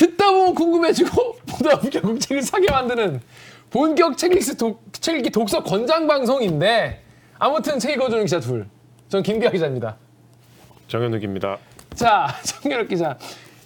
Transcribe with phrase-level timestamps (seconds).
[0.00, 3.20] 듣다 보면 궁금해지고 보다 보면 결국 책을 사게 만드는
[3.68, 7.02] 본격 책 읽기, 독, 책 읽기 독서 권장 방송인데
[7.38, 8.66] 아무튼 책 읽어주는 기자 둘.
[9.08, 9.96] 전 김기아 기자입니다.
[10.88, 11.58] 정현욱 입니다.
[11.94, 13.18] 자, 정렬 기자.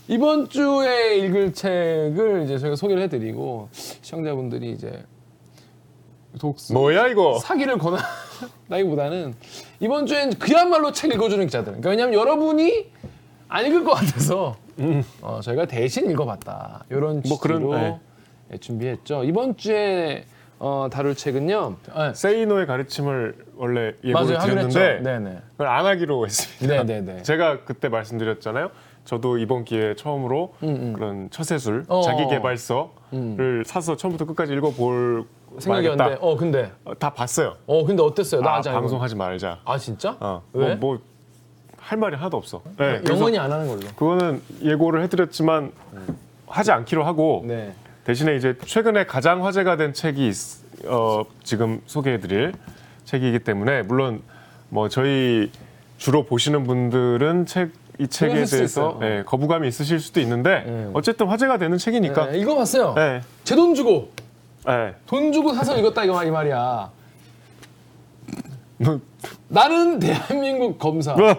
[0.08, 5.04] 이번 주에 읽을 책을 이제 저희가 소개를 해드리고 시청자분들이 이제
[6.38, 7.38] 독서 뭐야 이거?
[7.38, 9.34] 사기를 권한다기보다는
[9.80, 11.64] 이번 주엔 그야말로 책 읽어주는 기자들.
[11.66, 12.90] 그러니까 왜냐하면 여러분이
[13.48, 14.56] 안 읽을 것 같아서
[15.22, 16.84] 어, 저희가 대신 읽어봤다.
[16.90, 17.22] 이런 음.
[17.28, 18.00] 뭐 그런, 취지로 네.
[18.52, 19.24] 예, 준비했죠.
[19.24, 20.24] 이번 주에
[20.58, 21.76] 어, 다룰 책은요.
[21.96, 22.14] 네.
[22.14, 24.78] 세이노의 가르침을 원래 예고를 맞아요, 하기로 했죠.
[24.78, 25.38] 드렸는데 네네.
[25.52, 26.84] 그걸 안 하기로 했습니다.
[26.84, 27.22] 네네네.
[27.22, 28.70] 제가 그때 말씀드렸잖아요.
[29.04, 32.00] 저도 이번 기회에 처음으로 그런 처세술, 음, 어.
[32.02, 35.26] 자기 개발서를 사서 처음부터 끝까지 읽어볼
[35.58, 36.26] 생각이었는데, 말겠다.
[36.26, 37.56] 어 근데, 어, 다 봤어요.
[37.66, 38.40] 어 근데 어땠어요?
[38.40, 39.60] 나 아, 아직 안 방송하지 말자.
[39.64, 40.16] 아 진짜?
[40.20, 40.74] 어, 왜?
[40.76, 40.98] 뭐
[41.84, 42.62] 할 말이 하나도 없어.
[42.78, 43.80] 네, 그래서 영원히 안 하는 걸로.
[43.96, 45.70] 그거는 예고를 해드렸지만
[46.46, 47.74] 하지 않기로 하고 네.
[48.04, 52.52] 대신에 이제 최근에 가장 화제가 된 책이 있- 어, 지금 소개해드릴
[53.04, 54.22] 책이기 때문에 물론
[54.70, 55.50] 뭐 저희
[55.98, 59.00] 주로 보시는 분들은 책 이 책에 수 대해서 있어요.
[59.08, 60.90] 예, 거부감이 있으실 수도 있는데 네.
[60.94, 62.96] 어쨌든 화제가 되는 책이니까 네, 읽어봤어요.
[62.98, 64.10] 예, 제 돈 주고
[64.68, 64.96] 예.
[65.06, 66.90] 돈 주고 사서 읽었다 이거 말- 이 말이야.
[68.84, 69.00] 뭐,
[69.48, 71.14] 나는 대한민국 검사.
[71.14, 71.34] 뭐,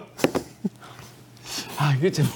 [1.78, 2.30] 아 이게 제목.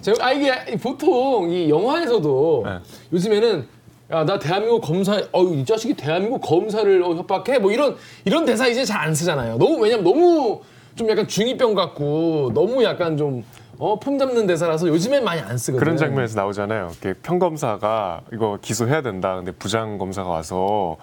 [0.00, 2.78] 제목 아 이게 보통 이 영화에서도 네.
[3.12, 3.66] 요즘에는
[4.10, 8.66] 야 나 대한민국 검사 어이 이 자식이 대한민국 검사를 어, 협박해 뭐 이런 이런 대사
[8.66, 9.58] 이제 잘 안 쓰잖아요.
[9.58, 10.62] 너무 왜냐면 너무
[10.96, 13.44] 좀 약간 중이병 같고 너무 약간 좀
[13.78, 15.78] 어, 폼 잡는 대사라서 요즘엔 많이 안 쓰거든요.
[15.78, 16.90] 그런 장면에서 나오잖아요.
[17.00, 19.36] 이렇게 평검사가 이거 기소해야 된다.
[19.36, 20.96] 근데 부장 검사가 와서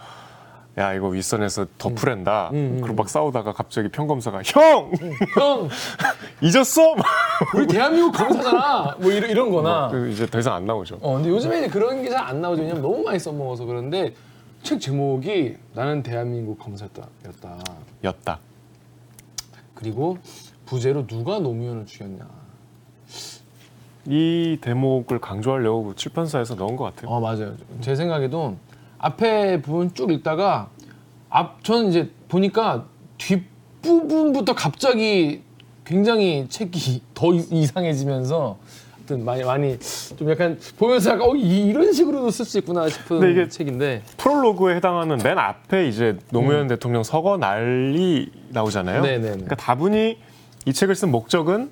[0.78, 1.96] 야 이거 윗선에서 더 음.
[1.96, 2.50] 풀앤다.
[2.52, 4.92] 그리고 막 싸우다가 갑자기 평검사가 형
[5.36, 5.70] 형
[6.44, 6.96] 잊었어?
[7.56, 8.98] 우리 대한민국 검사잖아.
[9.00, 9.88] 뭐 이런, 이런 거나.
[9.90, 10.98] 그 이제 더 이상 안 나오죠.
[11.02, 12.62] 어, 근데 요즘에 이제 그런 게 잘 안 나오죠.
[12.64, 14.14] 왜냐면 너무 많이 써먹어서 그런데
[14.64, 17.08] 책 제목이 나는 대한민국 검사였다.
[18.04, 18.40] 였다.
[19.76, 20.18] 그리고
[20.66, 22.28] 부제로 누가 노무현을 죽였냐.
[24.08, 27.10] 이 대목을 강조하려고 출판사에서 넣은 것 같아요.
[27.10, 27.56] 어, 맞아요.
[27.82, 28.56] 제 생각에도
[29.16, 30.70] 앞에 부분 쭉 읽다가
[31.30, 32.86] 앞, 저는 이제 보니까
[33.20, 35.42] 뒷부분부터 갑자기
[35.86, 38.58] 굉장히 책이 더 이- 이상해지면서
[38.96, 39.78] 하여튼 많이 많이
[40.18, 44.02] 좀 약간 보면서 약간 어, 이, 이런 식으로도 쓸 수 있구나 싶은 근데 이게 책인데
[44.18, 49.02] 프롤로그에 해당하는 맨 앞에 이제 노무현 대통령 서거 날이 나오잖아요.
[49.02, 49.04] 음.
[49.04, 49.28] 네네네.
[49.34, 50.18] 그러니까 다분히
[50.66, 51.70] 이 책을 쓴 목적은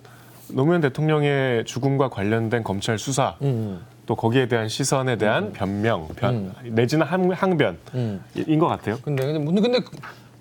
[0.50, 7.06] 노무현 대통령의 죽음과 관련된 검찰 수사 음, 또 거기에 대한 시선에 대한 변명, 변, 내지는
[7.06, 8.60] 항, 항변인 음.
[8.60, 8.98] 것 같아요.
[9.02, 9.80] 근데 근데 근데 근데,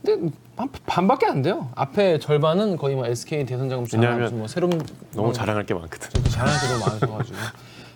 [0.04, 1.70] 근데 반, 반밖에 안 돼요.
[1.76, 4.72] 앞에 절반은 거의 뭐 SK 대선 자금 왜냐하면 뭐 새로운
[5.12, 6.24] 너무 뭐 자랑할 게 많거든.
[6.24, 7.38] 잘하는 게 너무 많아서가지고.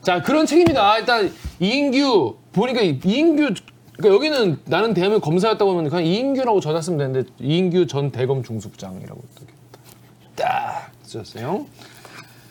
[0.02, 0.98] 자 그런 책입니다.
[0.98, 3.54] 일단 이인규 보니까 이- 이인규
[3.96, 9.20] 그러니까 여기는 나는 대한민국 검사였다고 하면 그냥 이인규라고 저자 쓰면 되는데 이인규 전 대검 중수부장이라고
[9.36, 9.52] 이렇게
[10.36, 11.66] 딱 쓰셨어요.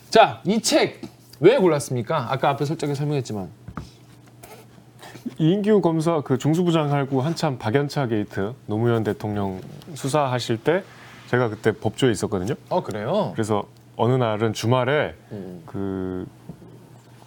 [0.10, 1.02] 자 이 책
[1.40, 2.28] 왜 골랐습니까?
[2.32, 3.50] 아까 앞에 설정에 설명했지만
[5.38, 9.60] 이인규 검사 그 중수부장하고 한참 박연차 게이트 노무현 대통령
[9.94, 10.84] 수사하실 때
[11.28, 12.54] 제가 그때 법조에 있었거든요.
[12.70, 13.32] 어 그래요?
[13.34, 13.66] 그래서
[13.98, 15.64] 어느 날은 주말에 음.
[15.66, 16.26] 그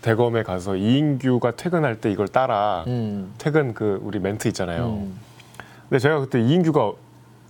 [0.00, 3.34] 대검에 가서 이인규가 퇴근할 때 이걸 따라 음.
[3.38, 4.86] 퇴근 그 우리 멘트 있잖아요.
[5.00, 5.19] 음.
[5.88, 6.92] 근데 제가 그때 이인규가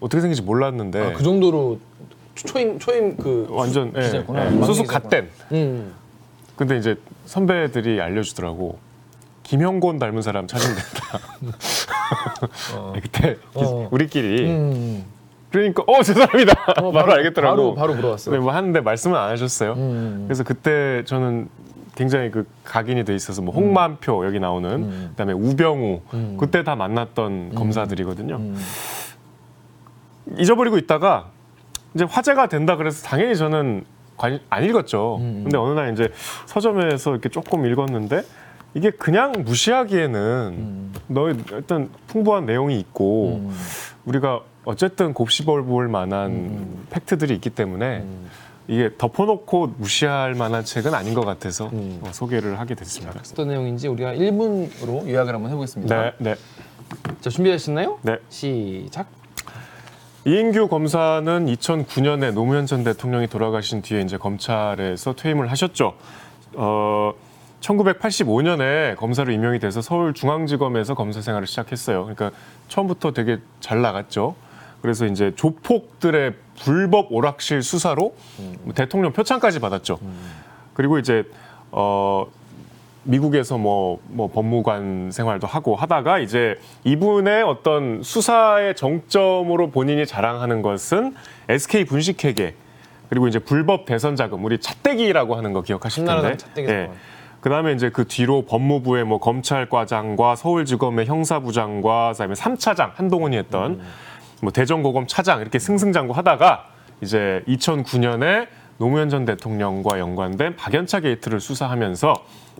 [0.00, 1.78] 어떻게 생긴지 몰랐는데 아, 그 정도로
[2.34, 4.46] 초임 초임 그 완전 예, 기자였구나.
[4.46, 4.86] 예, 막내 소속.
[4.86, 5.28] 갓된.
[5.52, 5.92] 음.
[6.58, 6.96] 근데 이제
[7.26, 8.78] 선배들이 알려주더라고.
[9.44, 11.19] 김형곤 닮은 사람 찾으면 된다.
[13.00, 13.88] 그때 어.
[13.91, 15.04] 우리끼리 음.
[15.50, 17.56] 그러니까 어 저 사람이다 바로 알겠더라고.
[17.56, 18.30] 바로 바로 물어봤어.
[18.30, 19.72] 근데 뭐 하는데 말씀은 안 하셨어요.
[19.74, 20.24] 음.
[20.26, 21.48] 그래서 그때 저는
[21.94, 25.06] 굉장히 그 각인이 돼 있어서 뭐 홍만표 여기 나오는 음.
[25.12, 26.36] 그다음에 우병우 음.
[26.38, 28.36] 그때 다 만났던 검사들이거든요.
[28.36, 28.56] 음.
[30.36, 31.30] 잊어버리고 있다가
[31.94, 33.84] 이제 화제가 된다 그래서 당연히 저는
[34.18, 35.16] 관- 안 읽었죠.
[35.20, 35.40] 음.
[35.44, 36.10] 근데 어느 날 이제
[36.46, 38.22] 서점에서 이렇게 조금 읽었는데
[38.74, 40.20] 이게 그냥 무시하기에는
[40.58, 40.94] 음.
[41.06, 43.56] 너 일단 풍부한 내용이 있고 음.
[44.04, 46.87] 우리가 어쨌든 곱씹어볼 만한 음.
[46.90, 48.28] 팩트들이 있기 때문에 음.
[48.66, 52.00] 이게 덮어놓고 무시할 만한 책은 아닌 것 같아서 음.
[52.02, 53.19] 어, 소개를 하게 됐습니다.
[53.32, 56.02] 어떤 내용인지 우리가 1분으로 요약을 한번 해보겠습니다.
[56.02, 56.34] 네, 네,
[57.22, 57.98] 자 준비되셨나요?
[58.02, 58.19] 네.
[58.28, 59.06] 시작.
[60.28, 65.94] 이인규 검사는 2009년에 노무현 전 대통령이 돌아가신 뒤에 이제 검찰에서 퇴임을 하셨죠.
[66.52, 67.14] 어,
[67.62, 72.02] 1985년에 검사로 임명이 돼서 서울중앙지검에서 검사 생활을 시작했어요.
[72.02, 72.30] 그러니까
[72.69, 74.34] 처음부터 되게 잘 나갔죠.
[74.82, 78.14] 그래서 이제 조폭들의 불법 오락실 수사로
[78.64, 79.98] 뭐 대통령 표창까지 받았죠.
[80.74, 81.24] 그리고 이제
[81.72, 82.26] 어
[83.08, 91.14] 미국에서 뭐, 뭐 법무관 생활도 하고 하다가 이제 이분의 어떤 수사의 정점으로 본인이 자랑하는 것은
[91.49, 92.55] SK 분식회계
[93.08, 96.37] 그리고 이제 불법 대선 자금 우리 찻대기라고 하는 거 기억하실 텐데.
[96.37, 96.90] 찻대기 사건.
[97.40, 103.81] 그다음에 이제 그 뒤로 법무부의 뭐 검찰과장과 서울지검의 형사부장과 그다음에 삼차장 한동훈이 했던
[104.43, 106.66] 뭐 대전고검 차장 이렇게 승승장구 하다가
[107.00, 112.14] 이제 2009년에 노무현 전 대통령과 연관된 박연차 게이트를 수사하면서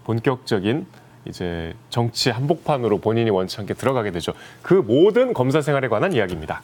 [0.05, 0.87] 본격적인
[1.27, 4.33] 이제 정치 한복판으로 본인이 원치 않게 들어가게 되죠.
[4.63, 6.63] 그 모든 검사 생활에 관한 이야기입니다.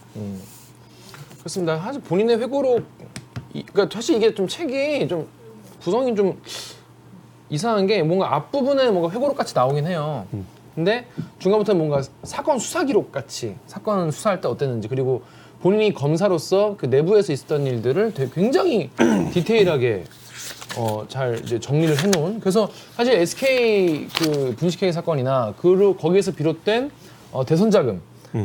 [1.38, 1.78] 그렇습니다.
[1.78, 2.82] 사실 본인의 회고록,
[3.52, 5.26] 이- 그러니까 사실 이게 좀 책이 좀
[5.82, 6.40] 구성이 좀
[7.50, 10.26] 이상한 게 뭔가 앞부분에 뭔가 회고록 같이 나오긴 해요.
[10.74, 11.06] 근데
[11.38, 15.22] 중간부터 뭔가 사건 수사 기록 같이 사건 수사할 때 어땠는지 그리고
[15.60, 18.90] 본인이 검사로서 그 내부에서 있었던 일들을 되게 굉장히
[19.32, 20.04] 디테일하게
[20.76, 22.40] 어, 잘 이제 정리를 해놓은.
[22.40, 26.90] 그래서 사실 SK 그 분식회계 사건이나 그 거기에서 비롯된
[27.32, 28.00] 어, 대선 자금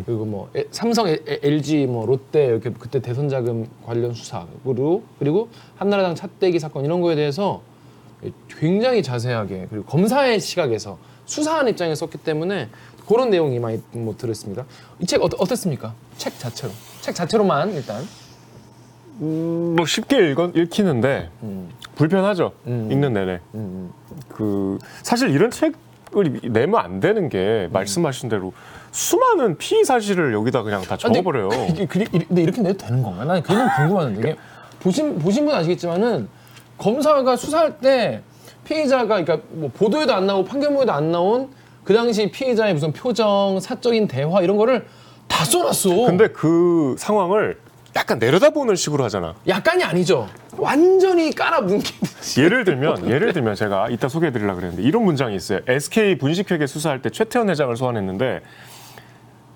[0.06, 4.46] 그리고 뭐 에- 삼성, 에- 에- LG, 뭐 롯데 이렇게 그때 대선 자금 관련 수사
[4.64, 7.62] 그리고 그리고 한나라당 찻대기 사건 이런 거에 대해서
[8.60, 12.70] 굉장히 자세하게 그리고 검사의 시각에서 수사하는 입장에 썼기 때문에
[13.08, 14.66] 그런 내용이 많이 뭐 들었습니다.
[15.00, 15.96] 이 책 어땠습니까?
[16.18, 16.72] 책 자체로.
[17.02, 18.04] 책 자체로만 일단.
[19.18, 21.30] 뭐 쉽게 읽어, 읽히는데
[22.10, 22.54] 불편하죠.
[22.66, 22.88] 음.
[22.90, 23.40] 읽는 내내.
[24.30, 28.54] 그 사실 이런 책을 내면 안 되는 게 말씀하신 대로
[28.92, 31.50] 수많은 피의 사실을 여기다 그냥 다 아, 근데 적어버려요.
[31.50, 33.26] 그- 이게 그리- 이- 근데 이렇게 내도 되는 건가?
[33.26, 34.36] 나는 그게 너무 궁금한데 이게
[34.80, 36.30] 보신 보신 분 아시겠지만은
[36.78, 38.22] 검사가 수사할 때
[38.64, 41.50] 피의자가 그러니까 뭐 보도에도 안 나오고 판결문에도 안 나온
[41.84, 44.86] 그 당시 피의자의 무슨 표정, 사적인 대화 이런 거를
[45.28, 45.90] 다 써놨어.
[46.06, 47.58] 근데 그 상황을
[47.96, 49.36] 약간 내려다보는 식으로 하잖아.
[49.48, 50.28] 약간이 아니죠.
[50.60, 52.42] 완전히 깔아뭉개듯이.
[52.44, 55.60] 예를 들면 예를 들면 제가 이따 소개해드리려고 그랬는데 이런 문장이 있어요.
[55.68, 58.42] SK 분식회계 수사할 때 최태원 회장을 소환했는데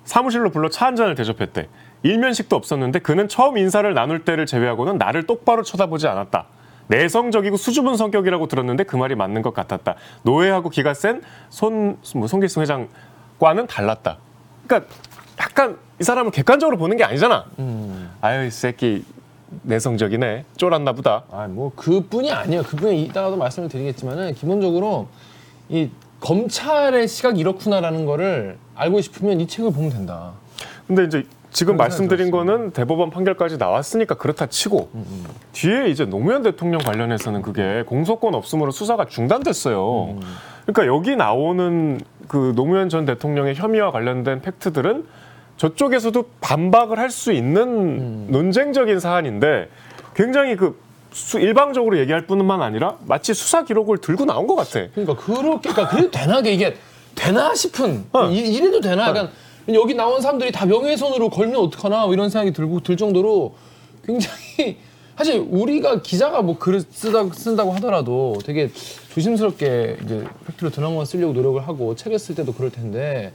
[0.04, 1.68] 사무실로 불러 차 한 잔을 대접했대.
[2.02, 6.46] 일면식도 없었는데 그는 처음 인사를 나눌 때를 제외하고는 나를 똑바로 쳐다보지 않았다.
[6.88, 9.94] 내성적이고 수줍은 성격이라고 들었는데 그 말이 맞는 것 같았다.
[10.22, 14.18] 노예하고 기가 센손 뭐 송기승 회장과는 달랐다.
[14.66, 14.90] 그러니까
[15.40, 17.46] 약간 이 사람을 객관적으로 보는 게 아니잖아.
[18.20, 19.02] 아유 이 새끼
[19.62, 20.44] 내성적이네.
[20.56, 21.24] 쫄았나 보다.
[21.30, 22.62] 아, 뭐 그뿐이 아니에요.
[22.62, 25.08] 그뿐이 이따가도 말씀을 드리겠지만은 기본적으로
[25.68, 30.32] 이 검찰의 시각이 이렇구나라는 거를 알고 싶으면 이 책을 보면 된다.
[30.86, 34.90] 근데 이제 지금 말씀드린 거는 대법원 판결까지 나왔으니까 그렇다 치고
[35.52, 40.18] 뒤에 이제 노무현 대통령 관련해서는 그게 공소권 없음으로 수사가 중단됐어요.
[40.66, 45.06] 그러니까 여기 나오는 그 노무현 전 대통령의 혐의와 관련된 팩트들은
[45.56, 49.68] 저쪽에서도 반박을 할 수 있는 논쟁적인 사안인데
[50.14, 50.78] 굉장히 그
[51.12, 54.86] 수- 일방적으로 얘기할 뿐만 아니라 마치 수사 기록을 들고 나온 것 같아.
[54.94, 56.74] 그러니까 그렇게 그러니까 그래도 되나 이게
[57.14, 58.26] 되나 싶은 어.
[58.26, 59.30] 이, 이래도 되나 약간
[59.72, 63.54] 여기 나온 사람들이 다 명예훼손으로 걸면 어떡하나 뭐 이런 생각이 들고 들 정도로
[64.04, 64.78] 굉장히
[65.16, 68.70] 사실 우리가 기자가 뭐 글을 쓰다 쓴다고 하더라도 되게
[69.14, 73.32] 조심스럽게 이제 팩트로 드러만 쓰려고 노력을 하고 책을 쓸 때도 그럴 텐데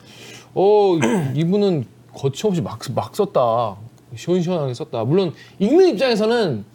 [0.54, 0.98] 어
[1.34, 3.76] 이- 이분은 거침없이 막, 막 썼다
[4.16, 6.66] 시원시원하게 썼다 물론 읽는 입장에서는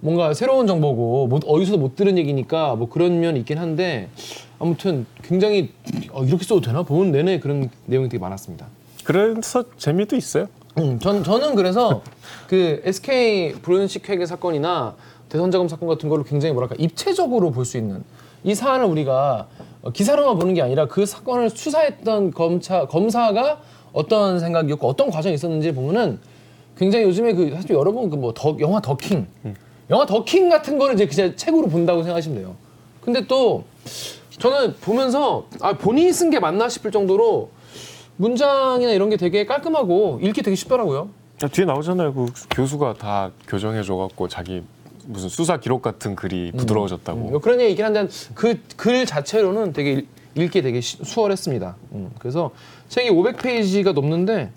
[0.00, 4.10] 뭔가 새로운 정보고 못- 어디서도 못 들은 얘기니까 뭐 그런 면이 있긴 한데
[4.58, 5.72] 아무튼 굉장히
[6.12, 8.66] 어, 이렇게 써도 되나 보는 내내 그런 내용이 되게 많았습니다.
[9.04, 10.46] 그래서 재미도 있어요.
[10.78, 12.02] 음, 전 저는 그래서
[12.48, 14.94] 그 SK 브론식 회계 사건이나
[15.28, 18.04] 대선 자금 사건 같은 거를 굉장히 뭐랄까 입체적으로 볼 수 있는
[18.44, 19.48] 이 사안을 우리가
[19.82, 23.60] 어, 기사로만 보는 게 아니라 그 사건을 수사했던 검차 검사가
[23.98, 26.18] 어떤 생각이었고 어떤 과정이 있었는지 보면은
[26.76, 29.26] 굉장히 요즘에 그 사실 여러분 그뭐더 영화 더킹
[29.88, 32.56] 영화 더킹 같은 거를 이제 그냥 책으로 본다고 생각하시면 돼요.
[33.00, 33.64] 근데 또
[34.38, 37.50] 저는 보면서 아 본인이 쓴 게 맞나 싶을 정도로
[38.16, 41.08] 문장이나 이런 게 되게 깔끔하고 읽기 되게 쉽더라고요.
[41.42, 42.14] 야, 뒤에 나오잖아요.
[42.14, 44.62] 그 교수가 다 교정해줘갖고 자기
[45.06, 47.18] 무슨 수사 기록 같은 글이 부드러워졌다고.
[47.30, 51.76] 뭐 그런 얘기긴 한데 그 글 자체로는 되게 읽- 읽기 되게 시- 수월했습니다.
[51.92, 52.50] 음, 그래서
[52.88, 54.50] 책이 500페이지가 넘는데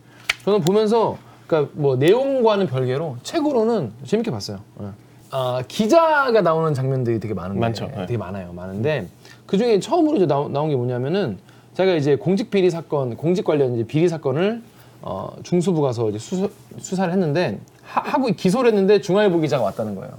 [0.44, 1.18] 저는 보면서
[1.48, 4.60] 그러니까 뭐 내용과는 별개로 책으로는 재밌게 봤어요.
[4.82, 4.88] 예.
[5.32, 7.88] 아, 기자가 나오는 장면들이 되게 많은데 많죠.
[7.88, 8.06] 네.
[8.06, 8.54] 되게 많아요.
[8.54, 9.08] 많은데
[9.46, 11.38] 그 중에 처음으로 이제 나오, 나온 게 뭐냐면은
[11.74, 14.62] 제가 이제 공직 비리 사건, 공직 관련 이제 비리 사건을
[15.02, 20.12] 어, 중수부 가서 이제 수사, 수사를 했는데 하, 하고 기소를 했는데 중앙일보 기자가 왔다는 거예요.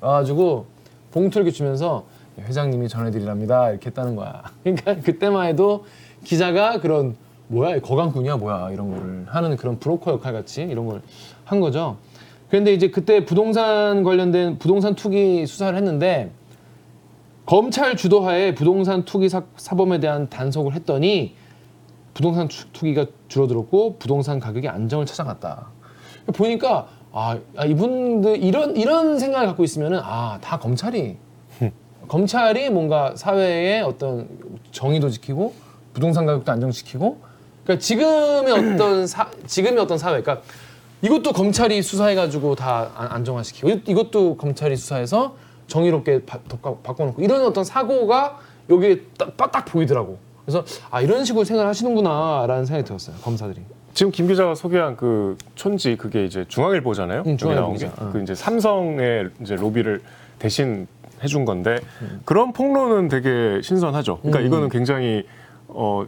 [0.00, 0.66] 와가지고
[1.12, 2.04] 봉투를 이렇게 주면서
[2.38, 4.42] 회장님이 전해드리랍니다 이렇게 했다는 거야.
[4.62, 5.84] 그러니까 그때만 해도
[6.24, 7.16] 기자가 그런
[7.48, 11.00] 뭐야 거강꾼이야 뭐야 이런 거를 하는 그런 브로커 역할 같이 이런 걸
[11.44, 11.96] 한 거죠.
[12.50, 16.30] 그런데 이제 그때 부동산 관련된 부동산 투기 수사를 했는데
[17.46, 21.34] 검찰 주도하에 부동산 투기 사, 사범에 대한 단속을 했더니
[22.12, 25.68] 부동산 투- 투기가 줄어들었고 부동산 가격이 안정을 찾아갔다.
[26.34, 31.16] 보니까 아, 아, 이분들 이런 이런 생각을 갖고 있으면은 아 다 검찰이
[32.08, 34.28] 검찰이 뭔가 사회의 어떤
[34.70, 35.54] 정의도 지키고
[35.94, 37.18] 부동산 가격도 안정시키고
[37.68, 40.42] 그러니까 지금의 어떤 사, 지금의 어떤 사회 그러니까
[41.02, 47.42] 이것도 검찰이 수사해가지고 다 안- 안정화시키고 이- 이것도 검찰이 수사해서 정의롭게 바, 바, 바꿔놓고 이런
[47.44, 48.38] 어떤 사고가
[48.70, 53.60] 여기에 딱, 딱, 딱 보이더라고 그래서 아 이런 식으로 생각하시는구나라는 생각이 들었어요 검사들이
[53.92, 57.24] 지금 김 기자가 소개한 그 촌지 그게 이제 중앙일보잖아요.
[57.26, 57.78] 응, 여기 나온 게.
[57.80, 58.06] 중앙일보죠.
[58.06, 58.10] 어.
[58.12, 60.00] 그 이제 삼성의 이제 로비를
[60.38, 60.86] 대신
[61.22, 61.80] 해준 건데
[62.24, 64.18] 그런 폭로는 되게 신선하죠.
[64.18, 64.46] 그러니까 음.
[64.46, 65.26] 이거는 굉장히
[65.66, 66.06] 어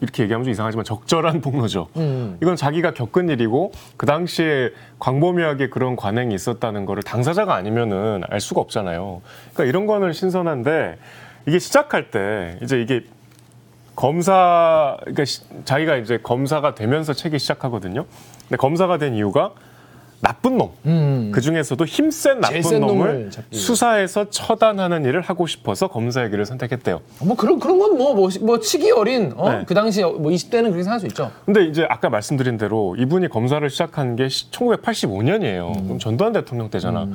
[0.00, 1.88] 이렇게 얘기하면 좀 이상하지만 적절한 폭로죠.
[1.96, 2.36] 음.
[2.42, 8.60] 이건 자기가 겪은 일이고 그 당시에 광범위하게 그런 관행이 있었다는 거를 당사자가 아니면은 알 수가
[8.60, 9.22] 없잖아요.
[9.54, 10.98] 그러니까 이런 거는 신선한데
[11.46, 13.04] 이게 시작할 때 이제 이게
[13.94, 18.04] 검사 그러니까 시- 자기가 이제 검사가 되면서 책이 시작하거든요.
[18.42, 19.52] 근데 검사가 된 이유가
[20.20, 20.70] 나쁜 놈.
[20.86, 21.30] 음.
[21.32, 23.30] 그 중에서도 힘센 나쁜 센 놈을.
[23.52, 27.00] 수사해서 처단하는 일을 하고 싶어서 검사의 길을 선택했대요.
[27.20, 29.50] 뭐 그런 그런 건 뭐 뭐 뭐 치기 어린 어?
[29.50, 29.64] 네.
[29.66, 31.30] 그 당시 뭐 20대는 그렇게 생각할 수 있죠.
[31.44, 35.84] 근데 이제 아까 말씀드린 대로 이분이 검사를 시작한 게 1985년이에요.
[35.84, 37.08] 그럼 전두환 대통령 때잖아.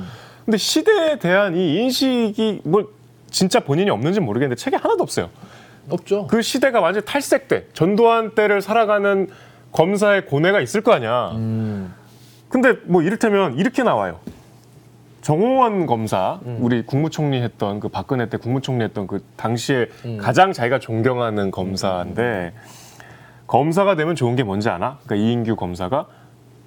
[0.44, 2.88] 근데 시대에 대한 이 인식이 뭐
[3.30, 5.28] 진짜 본인이 없는지 는 모르겠는데 책에 하나도 없어요.
[5.90, 6.26] 없죠.
[6.28, 7.68] 그 시대가 완전 탈색돼.
[7.72, 9.28] 전두환 때를 살아가는
[9.72, 11.32] 검사의 고뇌가 있을 거 아니야.
[12.52, 14.20] 근데 뭐 이를테면 이렇게 나와요.
[15.22, 19.88] 정호원 검사, 우리 국무총리 했던 그 박근혜 때 국무총리 했던 그 당시에
[20.20, 22.52] 가장 자기가 존경하는 검사인데
[23.46, 24.98] 검사가 되면 좋은 게 뭔지 아나?
[25.04, 26.06] 그러니까 이인규 검사가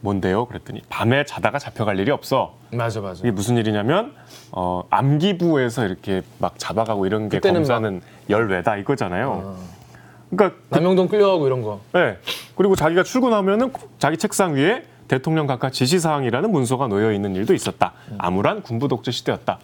[0.02, 0.46] 뭔데요?
[0.46, 2.56] 그랬더니 밤에 자다가 잡혀갈 일이 없어.
[2.72, 3.20] 맞아 맞아.
[3.20, 4.14] 이게 무슨 일이냐면
[4.52, 9.56] 어, 암기부에서 이렇게 막 잡아가고 이런 게 그때는 검사는 열외다 이거잖아요.
[10.30, 11.82] 그러니까 남영동 끌려가고 이런 거.
[11.94, 12.18] 네.
[12.56, 17.94] 그리고 자기가 출근하면은 자기 책상 위에 대통령 각하 지시사항이라는 문서가 놓여 있는 일도 있었다.
[18.18, 19.60] 암울한 군부 독재 시대였다.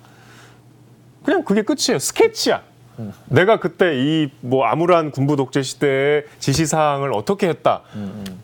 [1.24, 2.00] 그냥 그게 끝이에요.
[2.00, 2.62] 스케치야.
[3.30, 7.82] 내가 그때 이 뭐 암울한 군부 독재 시대의 지시 사항을 어떻게 했다.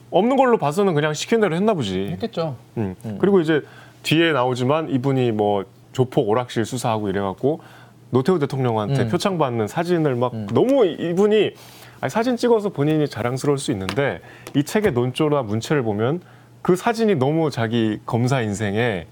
[0.10, 2.10] 없는 걸로 봐서는 그냥 시킨 대로 했나 보지.
[2.14, 2.56] 했겠죠.
[2.78, 2.96] 음.
[3.20, 3.62] 그리고 이제
[4.04, 7.60] 뒤에 나오지만 이분이 뭐 조폭 오락실 수사하고 이래갖고
[8.10, 9.10] 노태우 대통령한테 음.
[9.10, 11.52] 표창 받는 사진을 막 너무 이분이
[12.00, 14.22] 아니, 사진 찍어서 본인이 자랑스러울 수 있는데
[14.56, 16.22] 이 책의 논조나 문체를 보면
[16.62, 19.08] 그 사진이 너무 자기 검사 인생에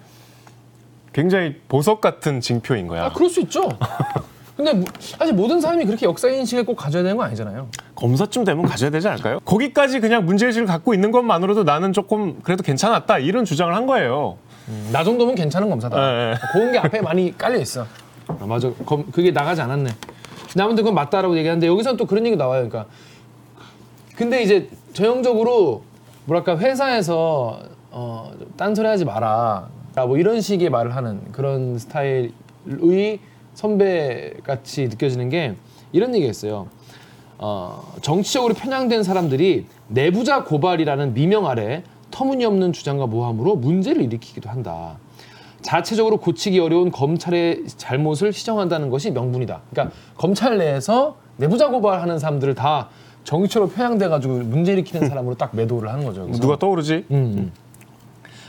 [1.14, 3.06] 굉장히 보석 같은 징표인 거야.
[3.06, 3.70] 아 그럴 수 있죠.
[4.58, 7.68] 근데 뭐- 사실 모든 사람이 그렇게 역사 인식을 꼭 가져야 되는 건 아니잖아요.
[7.96, 9.40] 검사쯤 되면 가져야 되지 않을까요?
[9.46, 14.38] 거기까지 그냥 문제의식을 갖고 있는 것만으로도 나는 조금 그래도 괜찮았다 이런 주장을 한 거예요.
[14.92, 15.96] 나 정도면 괜찮은 검사다.
[15.96, 16.40] 네, 네.
[16.54, 17.86] 그런 게 앞에 많이 깔려 있어.
[18.28, 18.72] 아, 맞아.
[18.86, 19.92] 검, 그게 나가지 않았네.
[20.60, 22.68] 아무튼 그건 맞다라고 얘기하는데 여기서는 또 그런 얘기 나와요.
[22.68, 22.90] 그러니까
[24.16, 25.84] 근데 이제 전형적으로
[26.26, 27.60] 뭐랄까 회사에서
[27.92, 29.70] 어, 딴소리 하지 마라.
[29.96, 33.20] 아, 뭐 이런 식의 말을 하는 그런 스타일의
[33.54, 35.56] 선배 같이 느껴지는 게
[35.94, 36.68] 이런 얘기였어요.
[37.38, 44.98] 어, 정치적으로 편향된 사람들이 내부자 고발이라는 미명 아래 터무니없는 주장과 모함으로 문제를 일으키기도 한다.
[45.62, 49.62] 자체적으로 고치기 어려운 검찰의 잘못을 시정한다는 것이 명분이다.
[49.72, 52.90] 그러니까 검찰 내에서 내부자 고발하는 사람들을 다
[53.26, 56.24] 정치적으로 편향돼 가지고 문제 일으키는 사람으로 딱 매도를 하는 거죠.
[56.24, 56.40] 그래서.
[56.40, 57.06] 누가 떠오르지?
[57.12, 57.52] 음.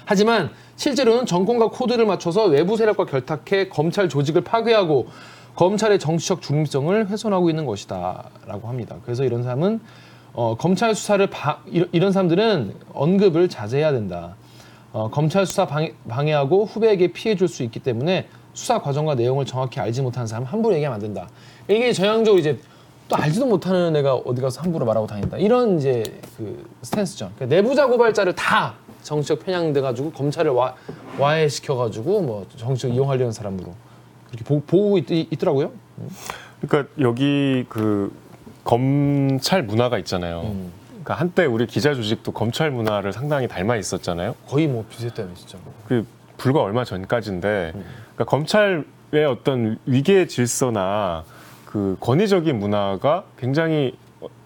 [0.04, 5.08] 하지만 실제로는 정권과 코드를 맞춰서 외부 세력과 결탁해 검찰 조직을 파괴하고
[5.56, 8.96] 검찰의 정치적 중립성을 훼손하고 있는 것이다라고 합니다.
[9.04, 9.80] 그래서 이런 사람은
[10.34, 14.36] 어, 검찰 수사를 바, 이런, 사람들은 언급을 자제해야 된다.
[14.92, 19.80] 어, 검찰 수사 방해, 방해하고 후배에게 피해 줄 수 있기 때문에 수사 과정과 내용을 정확히
[19.80, 21.28] 알지 못하는 사람 은 함부로 얘기하면 안 된다.
[21.68, 22.58] 이게 전형적으로 이제
[23.08, 25.36] 또 알지도 못하는 애가 어디 가서 함부로 말하고 다닌다.
[25.36, 26.02] 이런 이제
[26.36, 27.30] 그 스탠스죠.
[27.36, 30.74] 그러니까 내부자 고발자를 다 정치적 편향돼 가지고 검찰을 와,
[31.18, 33.74] 와해시켜 가지고 뭐 정치적 이용하려는 사람으로
[34.26, 35.70] 그렇게 보, 보고 있, 있더라고요.
[36.60, 38.12] 그러니까 여기 그
[38.64, 40.40] 검찰 문화가 있잖아요.
[40.40, 40.72] 음.
[40.88, 44.34] 그러니까 한때 우리 기자 조직도 검찰 문화를 상당히 닮아 있었잖아요.
[44.48, 45.56] 거의 뭐 비슷해요, 진짜.
[45.86, 46.04] 그
[46.36, 47.84] 불과 얼마 전까지인데, 음.
[48.14, 51.22] 그러니까 검찰의 어떤 위계 질서나
[51.76, 53.94] 그 권위적인 문화가 굉장히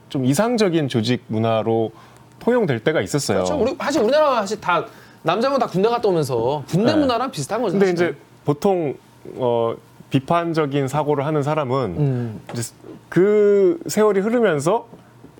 [0.08, 1.92] 좀 이상적인 조직 문화로
[2.40, 3.44] 통용될 때가 있었어요.
[3.44, 3.54] 그렇죠.
[3.62, 4.84] 우리 사실 우리나라 사실 다
[5.22, 6.98] 남자분 다 군대 갔다 오면서 군대 네.
[6.98, 7.74] 문화랑 비슷한 거죠.
[7.74, 8.10] 근데 사실은.
[8.10, 8.94] 이제 보통
[9.36, 9.76] 어,
[10.10, 12.40] 비판적인 사고를 하는 사람은 음.
[12.52, 12.62] 이제
[13.08, 14.88] 그 세월이 흐르면서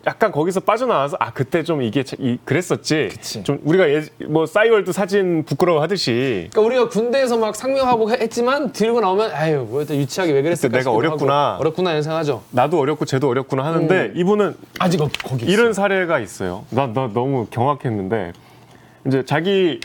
[0.06, 3.08] 약간 거기서 빠져나와서 아 그때 좀 이게 자- 이, 그랬었지.
[3.10, 3.42] 그치.
[3.44, 9.00] 좀 우리가 예, 뭐 싸이월드 사진 부끄러워 하듯이 그러니까 우리가 군대에서 막 상명하고 했지만 들고
[9.02, 11.50] 나오면 아유 뭐 일단 유치하게 왜 그랬을까 내가 싶기도 어렸구나.
[11.52, 12.42] 하고, 어렵구나 이런 생각하죠.
[12.50, 15.52] 나도 어렵고 쟤도 어렵구나 하는데 이분은 아직 어- 거기 있어.
[15.52, 16.64] 이런 사례가 있어요.
[16.70, 18.32] 나, 나 너무 경악했는데
[19.06, 19.80] 이제 자기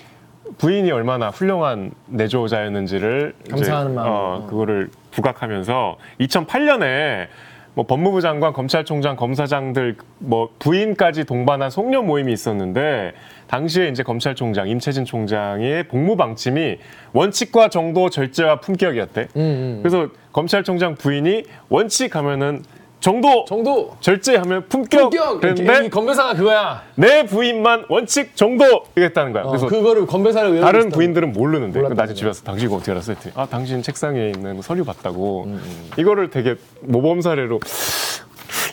[0.60, 4.16] 부인이 얼마나 훌륭한 내조자였는지를 이제, 감사하는 마음으로.
[4.16, 7.28] 어, 그거를 부각하면서 2008년에
[7.76, 13.14] 뭐 법무부 장관, 검찰총장, 검사장들 뭐 부인까지 동반한 송년 모임이 있었는데
[13.48, 16.78] 당시에 이제 검찰총장 임채진 총장의 복무 방침이
[17.12, 19.28] 원칙과 정도, 절제와 품격이었대.
[19.36, 19.80] 음, 음.
[19.84, 22.64] 그래서 검찰총장 부인이 원칙 하면은
[23.00, 25.12] 정도, 정도 절제하면 품격.
[25.12, 26.82] 품격 이 건배사가 그거야.
[26.96, 29.44] 내 부인만 원칙 정도 이랬다는 거야.
[29.44, 30.96] 어, 그래서 그거를 건배사를 외우고 다른 있었다고.
[30.96, 33.14] 부인들은 모르는데 몰랐다는 나중에 집에 와서 당신 이거 어떻게 알았어?
[33.14, 35.62] 했더니 아 당신 책상에 있는 서류 봤다고 음,
[35.98, 37.60] 이거를 되게 모범 사례로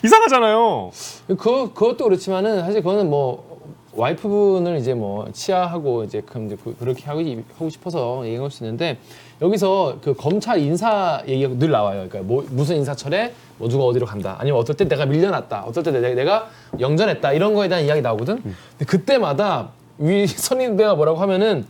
[0.03, 0.91] 이상하잖아요.
[1.27, 1.35] 그
[1.73, 3.52] 그것도 그렇지만은 사실 그거는 뭐
[3.95, 7.21] 와이프분을 이제 뭐 치아하고 이제 그럼 이제 그- 그렇게 하고
[7.53, 8.97] 하고 싶어서 얘기할 수 있는데
[9.41, 12.07] 여기서 그 검찰 인사 얘기가 늘 나와요.
[12.09, 14.35] 그러니까 뭐 무슨 인사철에 뭐 누가 어디로 간다.
[14.39, 15.63] 아니면 어떨 때 내가 밀려났다.
[15.65, 17.33] 어떨 때 내가, 내가 영전했다.
[17.33, 18.41] 이런 거에 대한 이야기 나오거든.
[18.41, 19.69] 근데 그때마다
[19.99, 21.65] 위 선임대가 뭐라고 하면은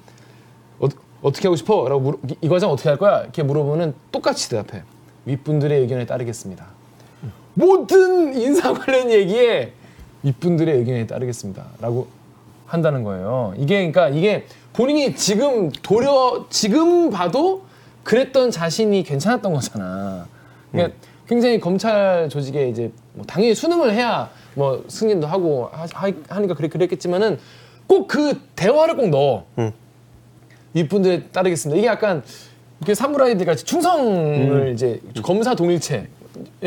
[0.80, 0.88] 어,
[1.22, 1.88] 어떻게 하고 싶어?
[1.90, 3.22] 라고 물어, 이- 이 과장 어떻게 할 거야?
[3.22, 4.84] 이렇게 물어보면 똑같이 대답해.
[5.26, 6.66] 윗분들의 의견에 따르겠습니다.
[7.56, 9.74] 모든 인사 관련 얘기에
[10.24, 11.66] 윗분들의 의견에 따르겠습니다.
[11.82, 12.08] 라고
[12.66, 13.54] 한다는 거예요.
[13.58, 17.64] 이게 그러니까 이게 본인이 지금 도려 지금 봐도
[18.04, 20.28] 그랬던 자신이 괜찮았던 거잖아.
[20.72, 26.54] 그러니까 굉장히 검찰 조직에 이제 뭐 당연히 수능을 해야 뭐 승진도 하고 하, 하- 하니까
[26.56, 27.38] 그래 그랬겠지만은
[27.88, 29.46] 꼭 그 대화를 꼭 넣어.
[30.74, 31.78] 윗분들에 따르겠습니다.
[31.78, 32.24] 이게 약간
[32.80, 36.08] 이렇게 사무라이들 같이 충성을 이제 검사 동일체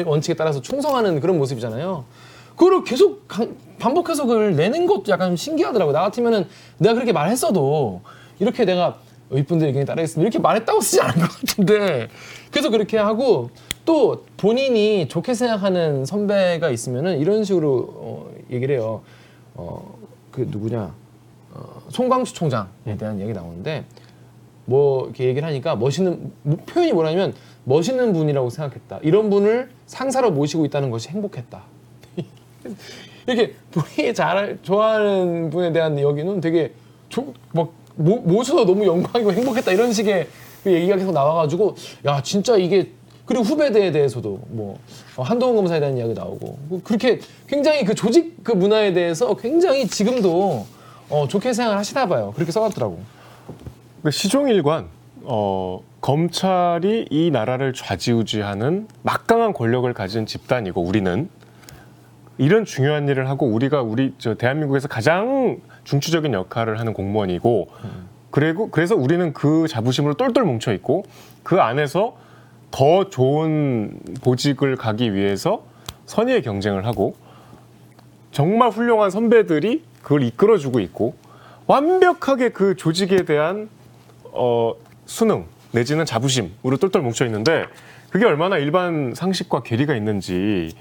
[0.04, 2.04] 원칙에 따라서 충성하는 그런 모습이잖아요.
[2.56, 5.92] 그걸 계속 강- 반복해서 그걸 내는 것도 약간 신기하더라고.
[5.92, 6.46] 나 같으면은
[6.78, 8.00] 내가 그렇게 말했어도
[8.38, 8.98] 이렇게 내가
[9.30, 10.22] 윗분들 의견에 따르겠습니다.
[10.22, 12.08] 이렇게 말했다고 쓰지 않을 것 같은데
[12.50, 13.50] 그래서 그렇게 하고
[13.84, 19.02] 또 본인이 좋게 생각하는 선배가 있으면은 이런 식으로 어, 얘기를 해요.
[19.54, 19.96] 어,
[20.30, 20.95] 그 누구냐?
[21.52, 23.84] 어, 송광수 총장에 대한 얘기 나오는데
[24.64, 29.00] 뭐 이렇게 얘기를 하니까 멋있는 뭐 표현이 뭐냐면 멋있는 분이라고 생각했다.
[29.02, 31.62] 이런 분을 상사로 모시고 있다는 것이 행복했다.
[33.26, 36.72] 이렇게 본인이 잘 좋아하는 분에 대한 여기는 되게
[37.08, 40.28] 조, 막 모, 모셔서 너무 영광이고 행복했다 이런 식의
[40.62, 42.90] 그 얘기가 계속 나와가지고 야 진짜 이게
[43.24, 44.78] 그리고 후배들에 대해서도 뭐
[45.16, 49.86] 어, 한동훈 검사에 대한 이야기 나오고 뭐 그렇게 굉장히 그 조직 그 문화에 대해서 굉장히
[49.86, 50.66] 지금도
[51.08, 52.32] 어, 좋게 생각을 하시나 봐요.
[52.34, 52.98] 그렇게 써놨더라고.
[54.02, 54.86] 그 시종일관
[55.22, 61.28] 어, 검찰이 이 나라를 좌지우지하는 막강한 권력을 가진 집단이고 우리는
[62.38, 67.68] 이런 중요한 일을 하고 우리가 우리 저 대한민국에서 가장 중추적인 역할을 하는 공무원이고
[68.30, 71.04] 그리고 그래서 우리는 그 자부심으로 똘똘 뭉쳐 있고
[71.42, 72.16] 그 안에서
[72.70, 75.64] 더 좋은 보직을 가기 위해서
[76.04, 77.14] 선의의 경쟁을 하고
[78.32, 81.14] 정말 훌륭한 선배들이 그걸 이끌어주고 있고
[81.66, 83.68] 완벽하게 그 조직에 대한
[84.25, 84.75] 어,
[85.06, 87.64] 수능 내지는 자부심으로 똘똘 뭉쳐 있는데
[88.10, 90.75] 그게 얼마나 일반 상식과 괴리가 있는지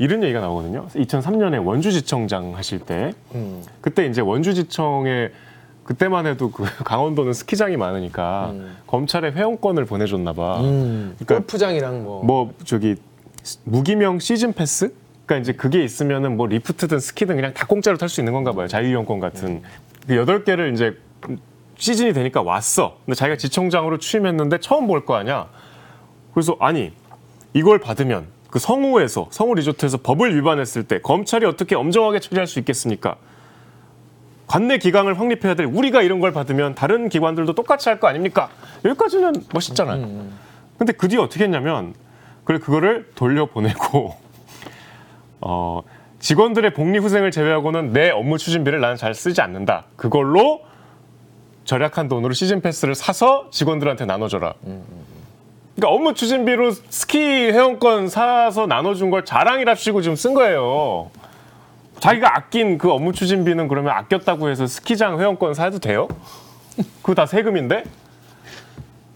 [0.00, 0.86] 이런 얘기가 나오거든요.
[0.94, 3.62] 2003년에 원주지청장 하실 때 음.
[3.82, 5.28] 그때 이제 원주지청에
[5.84, 8.54] 그때만 해도 그 강원도는 스키장이 많으니까
[8.86, 10.60] 검찰에 회원권을 보내줬나 봐.
[10.62, 12.96] 음, 그러니까 골프장이랑 뭐, 뭐 저기
[13.64, 14.94] 무기명 시즌 패스?
[15.26, 18.68] 그러니까 이제 그게 있으면은 뭐 리프트든 스키든 그냥 다 공짜로 탈 수 있는 건가 봐요.
[18.68, 19.60] 자유이용권 같은.
[20.06, 20.96] 그 여덟 개를 이제
[21.76, 22.96] 시즌이 되니까 왔어.
[23.04, 25.48] 근데 자기가 지청장으로 취임했는데 처음 볼 거 아니야.
[26.32, 26.92] 그래서 아니
[27.52, 33.16] 이걸 받으면 그 성우에서 성우 리조트에서 법을 위반했을 때 검찰이 어떻게 엄정하게 처리할 수 있겠습니까?
[34.46, 38.48] 관내 기강을 확립해야 될 우리가 이런 걸 받으면 다른 기관들도 똑같이 할 거 아닙니까?
[38.84, 40.26] 여기까지는 멋있잖아요.
[40.78, 41.94] 근데 그 뒤에 어떻게 했냐면
[42.44, 44.16] 그래 그거를 돌려보내고
[45.42, 45.82] 어,
[46.18, 49.84] 직원들의 복리 후생을 제외하고는 내 업무 추진비를 나는 잘 쓰지 않는다.
[49.96, 50.62] 그걸로
[51.64, 54.54] 절약한 돈으로 시즌 패스를 사서 직원들한테 나눠줘라.
[55.80, 61.10] 그러니까 업무 추진비로 스키 회원권 사서 나눠준 걸 자랑이랍시고 지금 쓴 거예요.
[62.00, 66.06] 자기가 아낀 그 업무 추진비는 그러면 아꼈다고 해서 스키장 회원권 사도 돼요?
[67.00, 67.84] 그거 다 세금인데?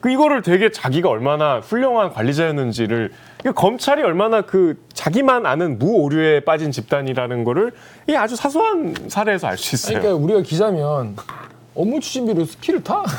[0.01, 3.13] 그 이거를 되게 자기가 얼마나 훌륭한 관리자였는지를
[3.55, 7.73] 검찰이 얼마나 그 자기만 아는 무오류에 빠진 집단이라는 거를
[8.09, 10.01] 이 아주 사소한 사례에서 알 수 있어요.
[10.01, 11.17] 그러니까 우리가 기자면
[11.75, 13.03] 업무 추진비로 스키를 타?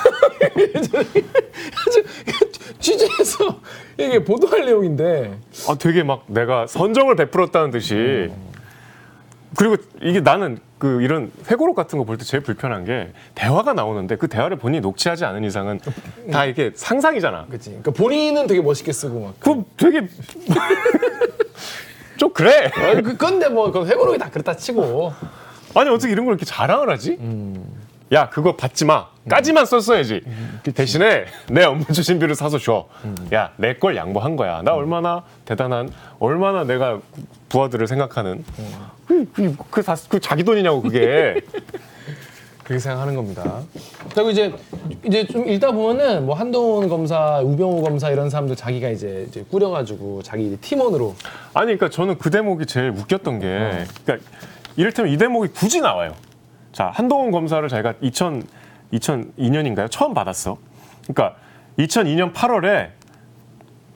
[2.86, 3.60] 취재해서
[3.98, 8.30] 이게 보도할 내용인데 아, 되게 막 내가 선정을 베풀었다는 듯이
[9.58, 14.17] 그리고 이게 나는 그 이런 회고록 같은 거 볼 때 제일 불편한 게 대화가 나오는데
[14.17, 15.80] 그 대화를 본인이 녹취하지 않은 이상은
[16.32, 17.48] 다 이게 상상이잖아.
[17.50, 17.69] 그치.
[17.69, 19.34] 그러니까 본인은 되게 멋있게 쓰고 막.
[19.39, 20.08] 그 되게
[22.17, 22.65] 좀 그래.
[22.67, 25.13] 어, 그 건데 뭐 그건 회고록이 다 그렇다 치고.
[25.74, 27.17] 아니 어떻게 이런 걸 이렇게 자랑을 하지?
[28.11, 29.07] 야 그거 받지 마.
[29.27, 30.21] 까지만 썼어야지.
[30.75, 32.87] 대신에 내 업무 추진비를 사서 줘.
[33.33, 34.61] 야 내 걸 양보한 거야.
[34.61, 35.89] 나 얼마나 대단한,
[36.19, 36.99] 얼마나 내가
[37.49, 38.43] 부하들을 생각하는.
[39.07, 41.41] 그, 그, 그, 다, 그 자기 돈이냐고 그게.
[42.63, 43.61] 그렇게 생각하는 겁니다.
[44.15, 44.51] 그리고 이제
[45.03, 50.23] 이제 좀 읽다 보면은 뭐 한동훈 검사, 우병우 검사 이런 사람들 자기가 이제, 이제 꾸려가지고
[50.23, 51.15] 자기 이제 팀원으로
[51.53, 54.27] 아니 그러니까 저는 그 대목이 제일 웃겼던 게 그러니까
[54.77, 56.15] 이를테면 이 대목이 굳이 나와요.
[56.75, 58.43] 자 한동훈 검사를 자기가 2000
[58.91, 59.89] 2002년인가요?
[59.89, 60.57] 처음 받았어.
[61.07, 61.38] 그러니까
[61.79, 62.89] 2002년 8월에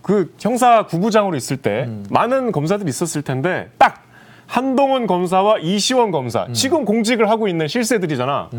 [0.02, 4.04] 그 형사 구부장으로 있을 때 많은 검사들이 있었을 텐데 딱
[4.48, 8.50] 한동훈 검사와 이시원 검사 지금 공직을 하고 있는 실세들이잖아.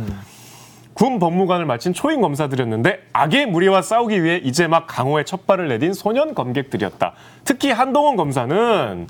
[0.92, 5.94] 군 법무관을 마친 초임 검사들이었는데 악의 무리와 싸우기 위해 이제 막 강호에 첫 발을 내딘
[5.94, 7.14] 소년 검객들이었다.
[7.44, 9.06] 특히 한동훈 검사는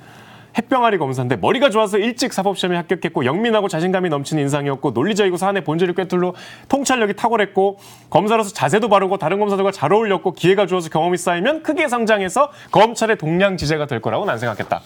[0.59, 6.35] 햇병아리 검사인데 머리가 좋아서 일찍 사법시험에 합격했고 영민하고 자신감이 넘치는 인상이었고 논리적이고 사안의 본질을 꿰뚫로
[6.69, 7.79] 통찰력이 탁월했고
[8.11, 13.57] 검사로서 자세도 바르고 다른 검사들과 잘 어울렸고 기회가 주어서 경험이 쌓이면 크게 성장해서 검찰의 동량
[13.57, 14.81] 지제가 될 거라고 난 생각했다.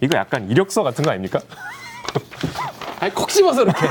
[0.00, 1.40] 이거 약간 이력서 같은 거 아닙니까?
[3.00, 3.86] 아니 콕 집어서 이렇게.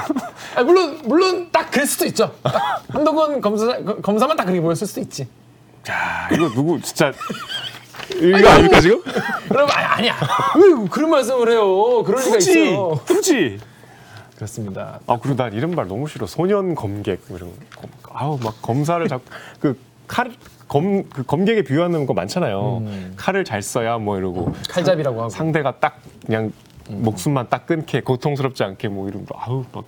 [0.55, 2.33] 아니, 물론 물론 딱 그랬을 수도 있죠.
[2.43, 5.27] 딱 한동훈 검사 검사만 딱 그렇게 보였을 수도 있지.
[5.89, 7.11] 야 이거 누구 진짜
[8.15, 9.01] 이거 아닙니까 지금?
[9.49, 10.15] 그럼 아니, 아니야.
[10.55, 12.03] 왜 그런 말씀을 해요?
[12.03, 12.89] 그럴 리가 굳이 있어요.
[13.05, 13.59] 굳이
[14.35, 14.99] 그렇습니다.
[15.07, 17.51] 아 그리고 난 이런 말 너무 싫어 소년 검객 뭐 이런
[18.03, 19.23] 거 아우 막 검사를 자꾸
[19.59, 22.83] 그칼검 그 검객에 비유하는 거 많잖아요
[23.15, 25.29] 칼을 잘 써야 뭐 이러고 칼잡이라고 하고.
[25.29, 26.51] 상대가 딱 그냥
[26.89, 29.83] 목숨만 딱 끊게 고통스럽지 않게 뭐 이런 거 아우 막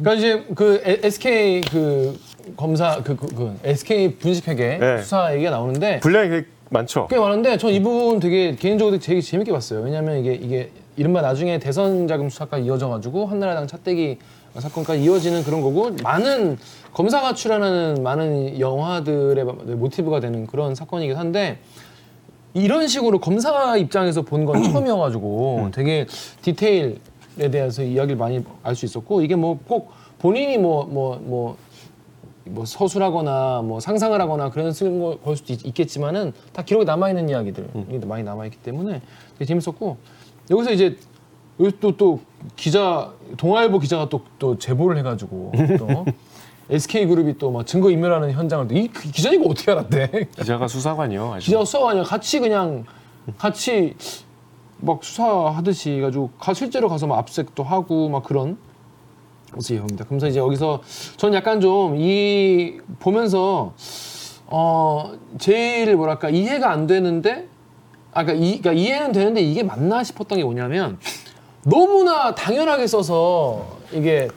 [0.00, 2.18] 그러니까 이제 그 에- SK 그
[2.56, 4.98] 검사 그, 그, 그 SK 분식회계 네.
[5.02, 9.52] 수사 얘기가 나오는데 분량이 되게 많죠 꽤 많은데 전 이 부분 되게 개인적으로 되게 재밌게
[9.52, 9.80] 봤어요.
[9.82, 14.18] 왜냐하면 이게 이게 이른바 나중에 대선 자금 수사까지 이어져가지고 한나라당 차떼기
[14.58, 16.58] 사건까지 이어지는 그런 거고 많은
[16.92, 19.44] 검사가 출연하는 많은 영화들의
[19.76, 21.58] 모티브가 되는 그런 사건이긴 한데
[22.54, 26.06] 이런 식으로 검사 입장에서 본 건 처음이어가지고 되게
[26.42, 26.96] 디테일에
[27.50, 31.56] 대해서 이야기를 많이 알 수 있었고 이게 뭐 꼭 본인이 뭐 뭐 뭐
[32.44, 37.28] 뭐 서술하거나 뭐 상상을 하거나 그런 쓰는 거- 걸 수도 있, 겠지만은다 기록에 남아 있는
[37.28, 39.00] 이야기들 이 많이 남아 있기 때문에
[39.34, 39.96] 되게 재밌었고
[40.50, 40.96] 여기서 이제
[41.60, 42.20] 여기 또 또
[42.56, 46.04] 기자 동아일보 기자가 또 또 제보를 해가지고 또
[46.70, 50.28] SK 그룹이 또 막 증거 인멸하는 현장을 또 이 기자님 이거 어떻게 알았대?
[50.36, 51.46] 기자가 수사관이요 아주.
[51.46, 52.84] 기자가 수사가 아니라 같이 그냥
[53.38, 53.94] 같이
[54.78, 58.56] 막 수사하듯이 가지고 가 실제로 가서 막 압색도 하고 막 그런
[59.54, 60.04] 모습입니다.
[60.08, 60.82] 그래서 이제 여기서
[61.16, 63.74] 전 약간 좀 이 보면서
[64.46, 67.46] 어 제일 뭐랄까 이해가 안 되는데
[68.12, 70.98] 아 그러니까, 이, 그러니까 이해는 되는데 이게 맞나 싶었던 게 뭐냐면
[71.64, 74.28] 너무나 당연하게 써서 이게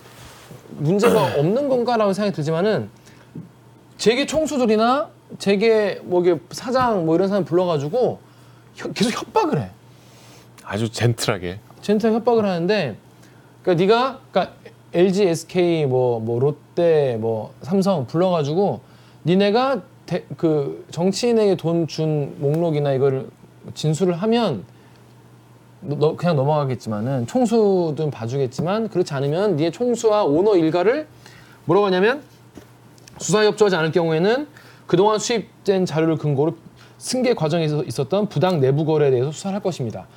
[0.70, 2.90] 문제가 없는 건가라는 생각이 들지만은
[3.98, 8.20] 재계 총수들이나 재계 뭐 이게 사장 뭐 이런 사람 불러가지고
[8.76, 9.70] 혀- 계속 협박을 해.
[10.64, 12.98] 아주 젠틀하게 젠틀 협박을 하는데
[13.64, 14.56] 그러니까 네가 그러니까
[14.96, 18.80] LG, SK 뭐 뭐 롯데 뭐 삼성 불러가지고
[19.26, 23.28] 니네가 대, 그 정치인에게 돈 준 목록이나 이거를
[23.74, 24.64] 진술을 하면
[25.82, 31.08] 너, 너 그냥 넘어가겠지만은 총수든 봐주겠지만 그렇지 않으면 니네 총수와 오너 일가를
[31.66, 32.22] 뭐라고 하냐면
[33.20, 34.48] 수사에 협조하지 않을 경우에는
[34.88, 36.56] 그동안 수입된 자료를 근거로
[36.98, 40.08] 승계 과정에서 있었던 부당 내부 거래에 대해서 수사를 할 것입니다.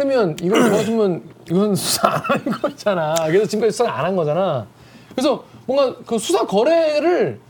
[0.00, 3.14] 그러면 이걸 도와주면 이건 수사 안 하는 거잖아.
[3.28, 4.66] 그래서 지금까지 수사 안한 거잖아.
[5.14, 7.40] 그래서 뭔가 그 수사 거래를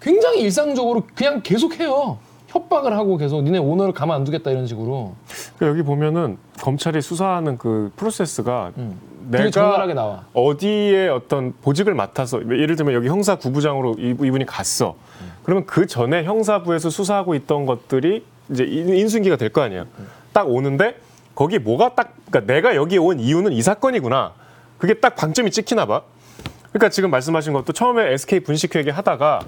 [0.00, 2.18] 굉장히 일상적으로 그냥 계속 해요.
[2.46, 5.14] 협박을 하고 계속 니네 오너를 가만 안 두겠다 이런 식으로
[5.58, 8.72] 그 여기 보면은 검찰이 수사하는 그 프로세스가
[9.32, 10.24] 되게 적나라하게 나와.
[10.34, 14.94] 어디에 어떤 보직을 맡아서 예를 들면 여기 형사 구부장으로 이- 이분이 갔어.
[15.42, 19.84] 그러면 그 전에 형사부에서 수사하고 있던 것들이 이제 인- 인수인계가 될 거 아니야.
[20.32, 20.94] 딱 오는데
[21.38, 24.32] 거기 뭐가 딱 그러니까 내가 여기 온 이유는 이 사건이구나.
[24.76, 26.02] 그게 딱 방점이 찍히나 봐.
[26.70, 29.42] 그러니까 지금 말씀하신 것도 처음에 SK 분식회계 하다가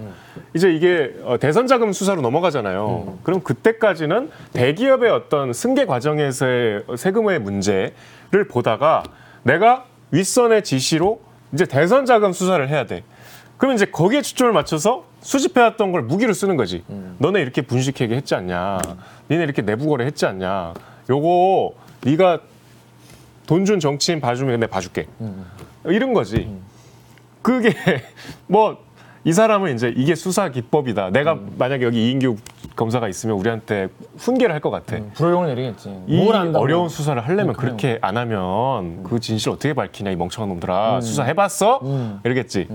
[0.54, 3.18] 이제 이게 어, 대선 자금 수사로 넘어가잖아요.
[3.24, 9.02] 그럼 그때까지는 대기업의 어떤 승계 과정에서의 세금의 문제를 보다가
[9.42, 11.20] 내가 윗선의 지시로
[11.52, 13.02] 이제 대선 자금 수사를 해야 돼.
[13.56, 16.84] 그러면 이제 거기에 초점을 맞춰서 수집해왔던 걸 무기로 쓰는 거지.
[17.18, 18.78] 너네 이렇게 분식회계 했지 않냐?
[19.28, 20.74] 니네 이렇게 내부 거래 했지 않냐?
[21.10, 21.72] 요거
[22.04, 22.40] 네가
[23.46, 25.06] 돈 준 정치인 봐주면 내가 봐줄게.
[25.86, 26.48] 이런 거지.
[27.42, 27.74] 그게
[28.46, 28.78] 뭐
[29.22, 31.10] 이 사람은 이제 이게 수사 기법이다.
[31.10, 32.36] 내가 만약에 여기 이인규
[32.74, 34.96] 검사가 있으면 우리한테 훈계를 할 것 같아.
[35.12, 35.90] 불호령을 내리겠지.
[36.06, 36.64] 이 뭘 안다고.
[36.64, 37.76] 어려운 수사를 하려면 그래요.
[37.76, 41.80] 그렇게 안 하면 그 진실 어떻게 밝히냐 이 멍청한 놈들아 수사해봤어?
[42.24, 42.66] 이러겠지.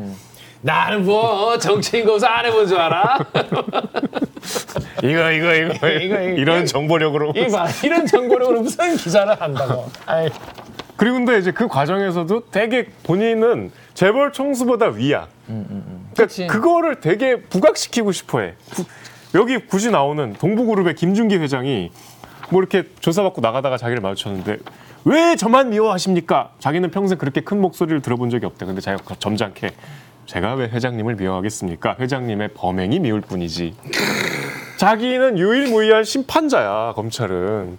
[0.66, 3.20] 나는 뭐 정치인 검사 안 해본 줄 알아?
[5.04, 6.20] 이거 이거 이거, 이거.
[6.22, 9.92] 이런 정보력으로 이봐 이런 정보력으로 무슨 기사를 한다고.
[10.08, 10.28] 아이,
[10.98, 15.28] 그리고 근데 이제 그 과정에서도 되게 본인은 재벌 총수보다 위야.
[15.46, 15.76] 그러니까
[16.18, 16.48] 그치.
[16.48, 18.54] 그거를 되게 부각시키고 싶어해.
[18.74, 18.86] 구-
[19.36, 21.92] 여기 굳이 나오는 동부그룹의 김준기 회장이
[22.50, 24.58] 뭐 이렇게 조사받고 나가다가 자기를 마주쳤는데
[25.04, 26.54] 왜 저만 미워하십니까?
[26.58, 28.66] 자기는 평생 그렇게 큰 목소리를 들어본 적이 없대.
[28.66, 29.70] 근데 자기가 점잖게
[30.36, 31.96] 제가 왜 회장님을 미워하겠습니까?
[31.98, 33.74] 회장님의 범행이 미울 뿐이지.
[34.76, 37.78] 자기는 유일무이한 심판자야 검찰은.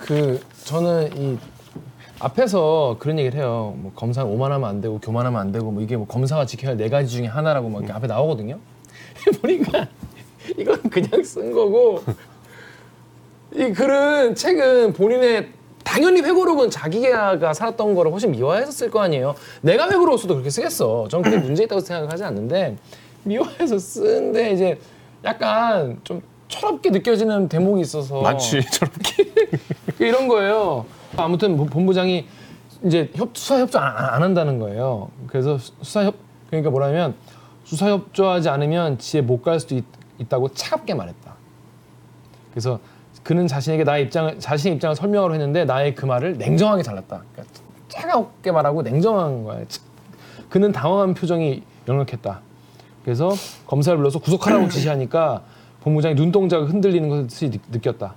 [0.00, 1.38] 그 저는 이
[2.18, 3.74] 앞에서 그런 얘기를 해요.
[3.76, 6.88] 뭐 검사 오만하면 안 되고 교만하면 안 되고 뭐 이게 뭐 검사가 지켜야 할 네
[6.88, 8.58] 가지 중에 하나라고 막 이렇게 앞에 나오거든요.
[9.40, 9.86] 보니까
[10.58, 12.02] 이건 그냥 쓴 거고
[13.54, 15.50] 이 글은 책은 본인의
[15.88, 19.34] 당연히 회고록은 자기가 살았던 거를 훨씬 미화해서 거 아니에요.
[19.62, 21.08] 내가 회고록 써도 그렇게 쓰겠어.
[21.08, 22.76] 전 그게 문제 있다고 생각하지 않는데
[23.24, 24.78] 미화해서 쓰는데 이제
[25.24, 29.32] 약간 좀 철없게 느껴지는 대목이 있어서 많지 저렇게.
[29.98, 30.84] 이런 거예요.
[31.16, 32.26] 아무튼 본- 본부장이
[32.84, 35.08] 이제 협, 수사 협조 안, 안 한다는 거예요.
[35.26, 36.16] 그래서 수- 수사 협
[36.50, 37.14] 그러니까 뭐라면
[37.64, 39.84] 수사 협조하지 않으면 지에 못 갈 수도 있,
[40.18, 41.34] 있다고 차갑게 말했다.
[42.50, 42.78] 그래서
[43.22, 47.22] 그는 자신에게 나의 입장을 자신의 입장을 설명하려 했는데 나의 그 말을 냉정하게 잘랐다.
[47.32, 47.54] 그러니까
[47.88, 49.64] 차갑게 말하고 냉정한 거야.
[49.68, 49.80] 치-
[50.48, 52.40] 그는 당황한 표정이 역력했다.
[53.04, 53.30] 그래서
[53.66, 55.42] 검사를 불러서 구속하라고 지시하니까
[55.80, 58.14] 본부장이 눈동자가 흔들리는 것을 느- 느꼈다.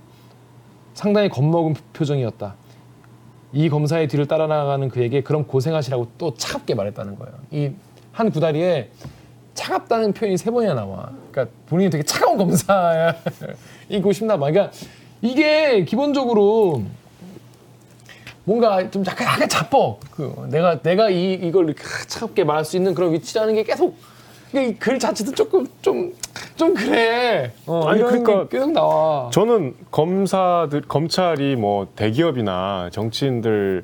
[0.94, 2.56] 상당히 겁먹은 표정이었다.
[3.54, 7.34] 이 검사의 뒤를 따라 나가는 그에게 그럼 고생하시라고 또 차갑게 말했다는 거예요.
[7.52, 7.72] 이
[8.14, 8.92] 한 구다리에
[9.54, 11.12] 차갑다는 표현이 세 번이나 나와.
[11.32, 13.16] 그러니까 본인이 되게 차가운 검사
[13.92, 14.50] 이고 싶나 봐.
[14.52, 14.72] 그러니까
[15.22, 16.84] 이게 기본적으로
[18.44, 20.00] 뭔가 좀 약간 약간 자뻑.
[20.12, 23.96] 그 내가 내가 이 이걸 이렇게 차갑게 말할 수 있는 그런 위치라는 게 계속
[24.54, 26.14] 이글 자체도 조금 좀
[26.62, 27.54] 좀 그래.
[27.66, 29.32] 어, 아니, 그러니까 게 계속 나와.
[29.32, 33.84] 저는 검사들 검찰이 뭐 대기업이나 정치인들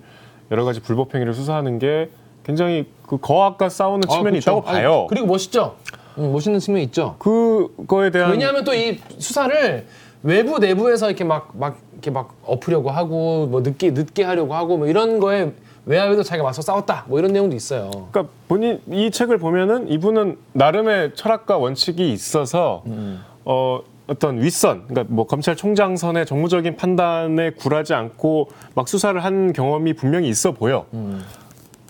[0.52, 2.10] 여러 가지 불법 행위를 수사하는 게
[2.46, 4.52] 굉장히 그 거학과 싸우는 아, 측면이 그렇죠.
[4.52, 4.94] 있다고 봐요.
[5.00, 5.76] 아니, 그리고 멋있죠.
[6.18, 7.16] 응, 멋있는 측면이 있죠.
[7.20, 9.86] 그거에 대한 왜냐하면 또 이 수사를
[10.24, 14.88] 외부 내부에서 이렇게 막 막 이렇게 막 엎으려고 하고 뭐 늦게 늦게 하려고 하고 뭐
[14.88, 15.52] 이런 거에
[15.86, 17.90] 외압에도 자기가 맞서 싸웠다 뭐 이런 내용도 있어요.
[18.12, 23.24] 그러니까 본인 이 책을 보면은 이분은 나름의 철학과 원칙이 있어서 음.
[23.46, 29.94] 어 어떤 윗선, 그러니까 뭐 검찰총장 선의 정무적인 판단에 굴하지 않고 막 수사를 한 경험이
[29.94, 30.86] 분명히 있어 보여.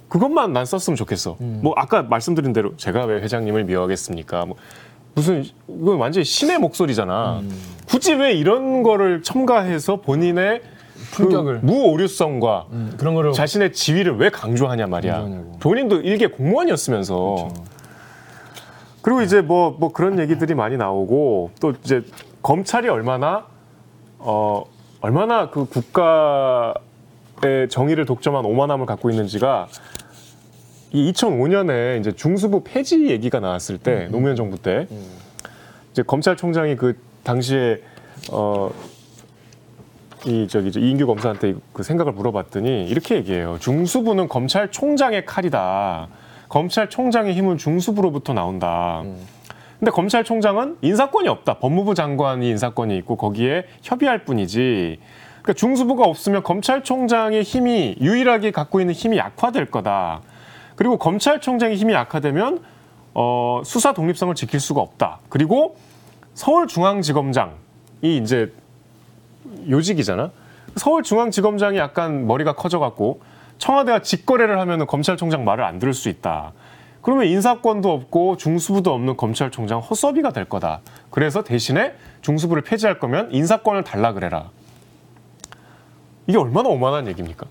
[0.07, 0.09] 음.
[0.09, 1.35] 그것만 난 썼으면 좋겠어.
[1.39, 4.45] 뭐 아까 말씀드린 대로 제가 왜 회장님을 미워하겠습니까?
[4.45, 4.55] 뭐
[5.13, 7.39] 무슨 이건 완전히 신의 목소리잖아.
[7.39, 7.51] 음.
[7.87, 10.61] 굳이 왜 이런 거를 첨가해서 본인의
[11.11, 11.61] 품격을.
[11.61, 15.13] 그 무오류성과 음, 그런 거를 자신의 지위를 왜 강조하냐 말이야.
[15.13, 15.57] 강조하냐고.
[15.59, 17.49] 본인도 일개 공무원이었으면서.
[19.01, 22.03] 그리고 이제 뭐, 뭐 그런 얘기들이 많이 나오고 또 이제
[22.41, 23.45] 검찰이 얼마나
[24.19, 24.65] 어
[24.99, 26.73] 얼마나 그 국가의
[27.69, 29.67] 정의를 독점한 오만함을 갖고 있는지가
[30.91, 34.87] 이 2005년에 이제 중수부 폐지 얘기가 나왔을 때 노무현 정부 때
[35.91, 37.81] 이제 검찰총장이 그 당시에
[38.31, 38.69] 어
[40.25, 43.57] 이 저기 저 이인규 검사한테 그 생각을 물어봤더니 이렇게 얘기해요.
[43.59, 46.07] 중수부는 검찰총장의 칼이다.
[46.49, 49.03] 검찰총장의 힘은 중수부로부터 나온다.
[49.79, 51.59] 근데 검찰총장은 인사권이 없다.
[51.59, 54.99] 법무부 장관이 인사권이 있고 거기에 협의할 뿐이지.
[55.43, 60.21] 그러니까 중수부가 없으면 검찰총장의 힘이 유일하게 갖고 있는 힘이 약화될 거다.
[60.77, 62.63] 그리고 검찰총장의 힘이 약화되면
[63.13, 65.19] 어, 수사 독립성을 지킬 수가 없다.
[65.27, 65.75] 그리고
[66.35, 67.51] 서울중앙지검장이
[68.03, 68.53] 이제
[69.67, 70.31] 요직이잖아.
[70.75, 73.21] 서울중앙지검장이 약간 머리가 커져갖고
[73.57, 76.53] 청와대가 직거래를 하면 검찰총장 말을 안 들을 수 있다.
[77.01, 80.81] 그러면 인사권도 없고 중수부도 없는 검찰총장 헛서비가 될 거다.
[81.09, 84.51] 그래서 대신에 중수부를 폐지할 거면 인사권을 달라 그래라.
[86.27, 87.47] 이게 얼마나 오만한 얘기입니까?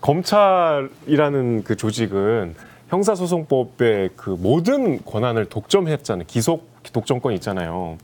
[0.00, 2.54] 검찰이라는 그 조직은
[2.88, 6.24] 형사소송법의 그 모든 권한을 독점했잖아요.
[6.26, 7.98] 기속 독점권 있잖아요.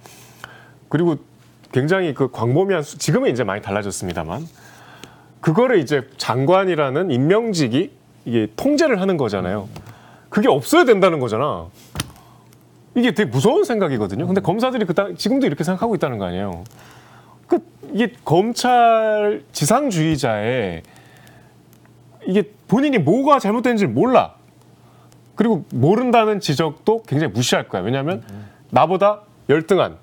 [0.88, 1.16] 그리고
[1.72, 4.46] 굉장히 그 광범위한 수, 지금은 이제 많이 달라졌습니다만
[5.40, 7.90] 그거를 이제 장관이라는 임명직이
[8.26, 9.68] 이게 통제를 하는 거잖아요.
[10.28, 11.66] 그게 없어야 된다는 거잖아.
[12.94, 14.26] 이게 되게 무서운 생각이거든요.
[14.26, 16.64] 근데 검사들이 그 당- 지금도 이렇게 생각하고 있다는 거 아니에요.
[17.46, 17.58] 그
[17.92, 20.82] 이게 검찰 지상주의자의
[22.26, 24.34] 이게 본인이 뭐가 잘못된지 몰라.
[25.34, 27.82] 그리고 모른다는 지적도 굉장히 무시할 거야.
[27.82, 28.22] 왜냐하면
[28.70, 29.96] 나보다 열등한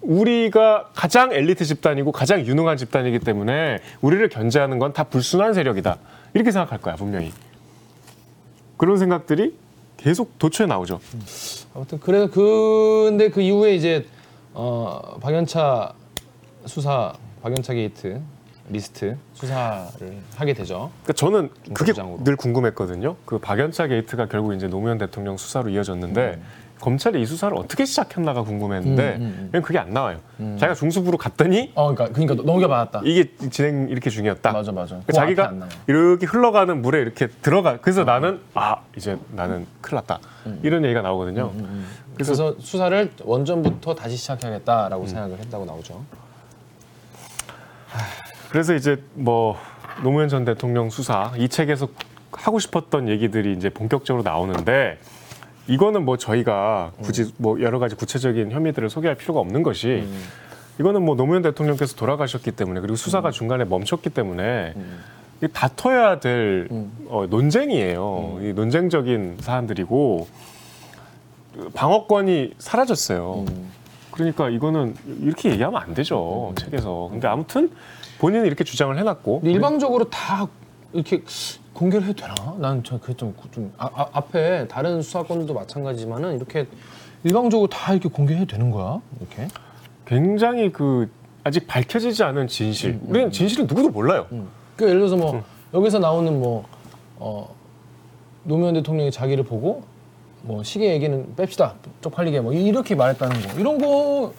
[0.00, 5.98] 우리가 가장 엘리트 집단이고 가장 유능한 집단이기 때문에 우리를 견제하는 건 다 불순한 세력이다.
[6.34, 7.32] 이렇게 생각할 거야 분명히.
[8.76, 9.54] 그런 생각들이
[9.96, 11.00] 계속 도처에 나오죠.
[11.74, 14.06] 아무튼 그래 근데 그 이후에 이제
[14.52, 15.92] 어 박연차
[16.66, 17.12] 수사
[17.42, 18.20] 박연차 게이트
[18.68, 20.90] 리스트 수사를 하게 되죠.
[21.02, 22.24] 그러니까 저는 그게 중수부장으로.
[22.24, 23.16] 늘 궁금했거든요.
[23.24, 26.40] 그 박연차 게이트가 결국 이제 노무현 대통령 수사로 이어졌는데
[26.80, 29.48] 검찰이 이 수사를 어떻게 시작했나가 궁금했는데 음, 음, 음.
[29.50, 30.18] 그냥 그게 안 나와요.
[30.38, 33.02] 자기가 중수부로 갔더니 어 그러니까 그러니까 넘겨받았다.
[33.04, 34.52] 이게 진행 이렇게 중이었다.
[34.52, 34.88] 맞아 맞아.
[34.96, 35.70] 그러니까 그 자기가 앞에 안 나와.
[35.86, 37.78] 이렇게 흘러가는 물에 이렇게 들어가.
[37.80, 40.20] 그래서 나는 아 이제 나는 큰일 났다.
[40.62, 41.52] 이런 얘기가 나오거든요.
[42.14, 46.04] 그래서, 그래서 수사를 원전부터 다시 시작해야겠다라고 생각을 했다고 나오죠.
[48.54, 49.56] 그래서 이제 뭐
[50.04, 51.88] 노무현 전 대통령 수사 이 책에서
[52.30, 55.00] 하고 싶었던 얘기들이 이제 본격적으로 나오는데
[55.66, 60.06] 이거는 뭐 저희가 굳이 뭐 여러 가지 구체적인 혐의들을 소개할 필요가 없는 것이
[60.78, 64.74] 이거는 뭐 노무현 대통령께서 돌아가셨기 때문에 그리고 수사가 중간에 멈췄기 때문에
[65.52, 66.68] 다퉈야 될
[67.08, 68.38] 어, 논쟁이에요.
[68.40, 70.28] 이 논쟁적인 사안들이고
[71.74, 73.46] 방어권이 사라졌어요.
[74.12, 77.08] 그러니까 이거는 이렇게 얘기하면 안 되죠 책에서.
[77.10, 77.68] 근데 아무튼
[78.24, 80.48] 본인은 이렇게 주장을 해놨고 근데 일방적으로 다
[80.94, 81.22] 이렇게
[81.74, 82.56] 공개를 해도 되나?
[82.58, 86.66] 난저 그게 좀, 좀 아, 아, 앞에 다른 수사권들도 마찬가지지만은 이렇게
[87.22, 89.02] 일방적으로 다 이렇게 공개해도 되는 거야?
[89.20, 89.48] 이렇게?
[90.06, 91.10] 굉장히 그
[91.42, 92.98] 아직 밝혀지지 않은 진실.
[93.06, 94.26] 우리는 진실은 누구도 몰라요.
[94.76, 96.64] 그 예를 들어서 뭐 여기서 나오는 뭐
[97.16, 97.54] 어,
[98.44, 99.82] 노무현 대통령이 자기를 보고
[100.40, 104.32] 뭐 시계 얘기는 뺍시다 쪽팔리게 뭐 이렇게 말했다는 거 이런 거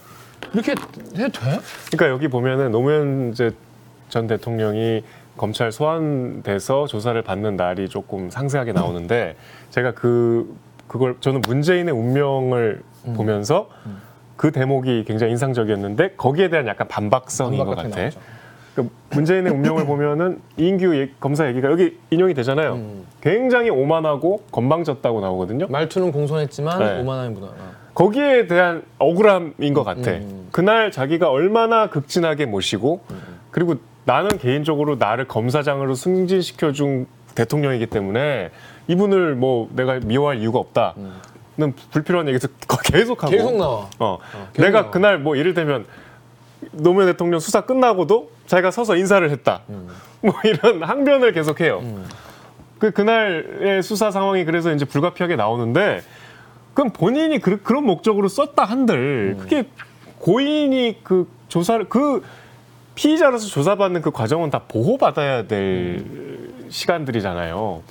[0.53, 1.59] 이렇게 해도 돼?
[1.91, 3.51] 그러니까 여기 보면은 노무현 이제
[4.09, 5.03] 전 대통령이
[5.37, 9.35] 검찰 소환돼서 조사를 받는 날이 조금 상세하게 나오는데
[9.71, 10.55] 제가 그
[10.87, 12.81] 그걸 저는 문재인의 운명을
[13.15, 13.69] 보면서
[14.37, 17.99] 그 대목이 굉장히 인상적이었는데 거기에 대한 약간 반박성인 것 같아.
[18.01, 18.19] 나오죠.
[18.75, 22.73] 그 문재인의 운명을 보면은 이인규 얘- 검사 얘기가 여기 인용이 되잖아요.
[22.73, 23.05] 음.
[23.21, 25.67] 굉장히 오만하고 건방졌다고 나오거든요.
[25.69, 27.01] 말투는 공손했지만 네.
[27.01, 27.53] 오만함이 묻어나.
[27.93, 30.11] 거기에 대한 억울함인 것 같아.
[30.11, 30.49] 음.
[30.51, 32.99] 그날 자기가 얼마나 극진하게 모시고
[33.51, 38.51] 그리고 나는 개인적으로 나를 검사장으로 승진시켜준 대통령이기 때문에
[38.87, 40.93] 이분을 뭐 내가 미워할 이유가 없다
[41.57, 42.49] 는 불필요한 얘기도
[42.83, 43.89] 계속 하고 계속 나와.
[43.99, 44.17] 어,
[44.51, 44.91] 계속 내가 나와.
[44.91, 45.85] 그날 뭐 예를 들면
[46.71, 49.61] 노무현 대통령 수사 끝나고도 자기가 서서 인사를 했다.
[49.69, 49.87] 음.
[50.21, 51.81] 뭐 이런 항변을 계속해요.
[52.77, 56.01] 그 그날의 수사 상황이 그래서 이제 불가피하게 나오는데
[56.73, 59.63] 그럼 본인이 그, 런 목적으로 썼다 한들 그게
[60.19, 62.21] 고인이 그 조사를 그
[62.95, 66.05] 피의자로서 조사받는 그 과정은 다 보호받아야 될
[66.69, 67.83] 시간들이잖아요.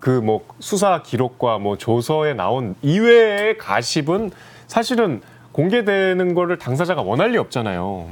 [0.00, 4.30] 그 뭐 수사 기록과 뭐 조서에 나온 이외의 가십은
[4.68, 5.20] 사실은
[5.52, 8.08] 공개되는 거를 당사자가 원할 리 없잖아요.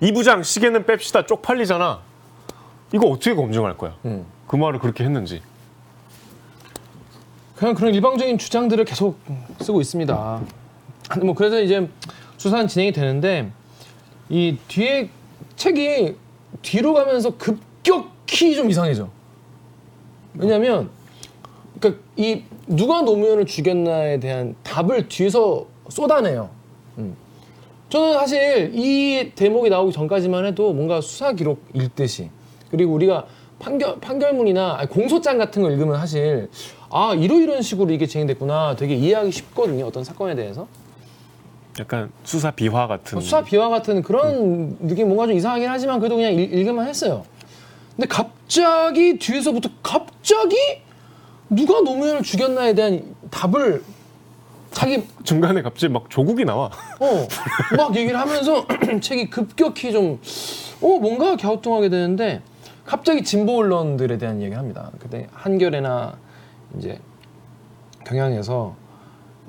[0.00, 2.00] 이 부장 시계는 뺍시다 쪽팔리잖아.
[2.92, 3.94] 이거 어떻게 검증할 거야?
[4.04, 4.24] 음.
[4.48, 5.42] 그 말을 그렇게 했는지.
[7.56, 9.18] 그냥 그런 일방적인 주장들을 계속
[9.60, 10.40] 쓰고 있습니다.
[11.22, 11.88] 뭐 그래서 이제
[12.36, 13.50] 수사는 진행이 되는데
[14.28, 15.08] 이 뒤에
[15.56, 16.16] 책이
[16.62, 19.08] 뒤로 가면서 급격히 좀 이상해져.
[20.34, 20.90] 왜냐하면
[21.78, 26.50] 그러니까 이 누가 노무현을 죽였나에 대한 답을 뒤에서 쏟아내요.
[26.98, 27.16] 음.
[27.90, 32.30] 저는 사실 이 대목이 나오기 전까지만 해도 뭔가 수사 기록 읽듯이
[32.70, 33.26] 그리고 우리가
[33.58, 36.48] 판결 판결문이나 아니, 공소장 같은 걸 읽으면 사실
[36.90, 40.66] 아 이러 이런 식으로 이게 진행됐구나 되게 이해하기 쉽거든요 어떤 사건에 대해서
[41.80, 43.20] 약간 수사 비화 같은.
[43.20, 47.24] 수사 비화 같은 그런 느낌 뭔가 좀 이상하긴 하지만 그래도 그냥 읽, 읽을만 했어요.
[47.96, 50.56] 근데 갑자기 뒤에서부터 갑자기
[51.50, 53.82] 누가 노무현을 죽였나에 대한 답을
[54.70, 56.66] 자기 중간에 갑자기 막 조국이 나와.
[56.98, 57.28] 어,
[57.76, 58.66] 막 얘기를 하면서
[59.00, 60.20] 책이 급격히 좀,
[60.80, 62.42] 어, 뭔가 갸우뚱하게 되는데
[62.84, 64.90] 갑자기 진보 언론들에 대한 얘기를 합니다.
[64.98, 66.16] 그때 한겨레나
[66.76, 66.98] 이제
[68.04, 68.74] 경향에서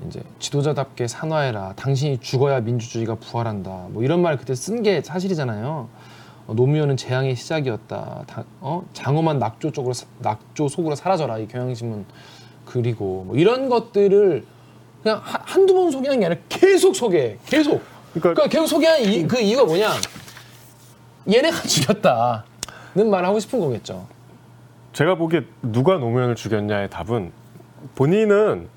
[0.06, 1.72] 이제 지도자답게 산화해라.
[1.76, 3.86] 당신이 죽어야 민주주의가 부활한다.
[3.90, 5.88] 뭐 이런 말 그때 쓴 게 사실이잖아요.
[6.46, 8.24] 어, 노무현은 재앙의 시작이었다.
[8.26, 8.84] 다- 어?
[8.92, 11.38] 장엄한 낙조 쪽으로 사- 낙조 속으로 사라져라.
[11.38, 12.04] 이 경향신문
[12.66, 14.44] 그리고 뭐 이런 것들을
[15.02, 17.38] 그냥 한- 한두 번 소개한 게 아니라 계속 소개해.
[17.46, 17.82] 계속.
[18.12, 19.90] 그러니까- 그러니까 계속 소개한 이, 그 이유가 뭐냐?
[21.32, 24.06] 얘네가 죽였다는 말을 하고 싶은 거겠죠.
[24.92, 27.32] 제가 보기에 누가 노무현을 죽였냐의 답은
[27.96, 28.68] 본인은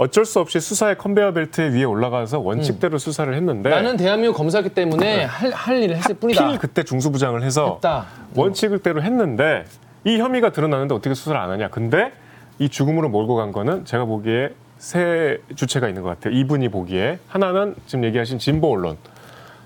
[0.00, 3.70] 어쩔 수 없이 수사의 컨베이어 벨트 위에 올라가서 원칙대로 수사를 했는데 음.
[3.70, 6.40] 나는 대한민국 검사기 때문에 할, 할 일을 했을 뿐이다.
[6.40, 6.46] 네.
[6.46, 8.06] 하필 그때 중수부장을 해서 했다.
[8.34, 9.66] 원칙대로 했는데
[10.04, 11.68] 이 혐의가 드러나는데 어떻게 수사를 안 하냐.
[11.68, 12.12] 근데
[12.58, 16.34] 이 죽음으로 몰고 간 거는 제가 보기에 세 주체가 있는 것 같아요.
[16.34, 18.96] 이분이 보기에 하나는 지금 얘기하신 진보 언론.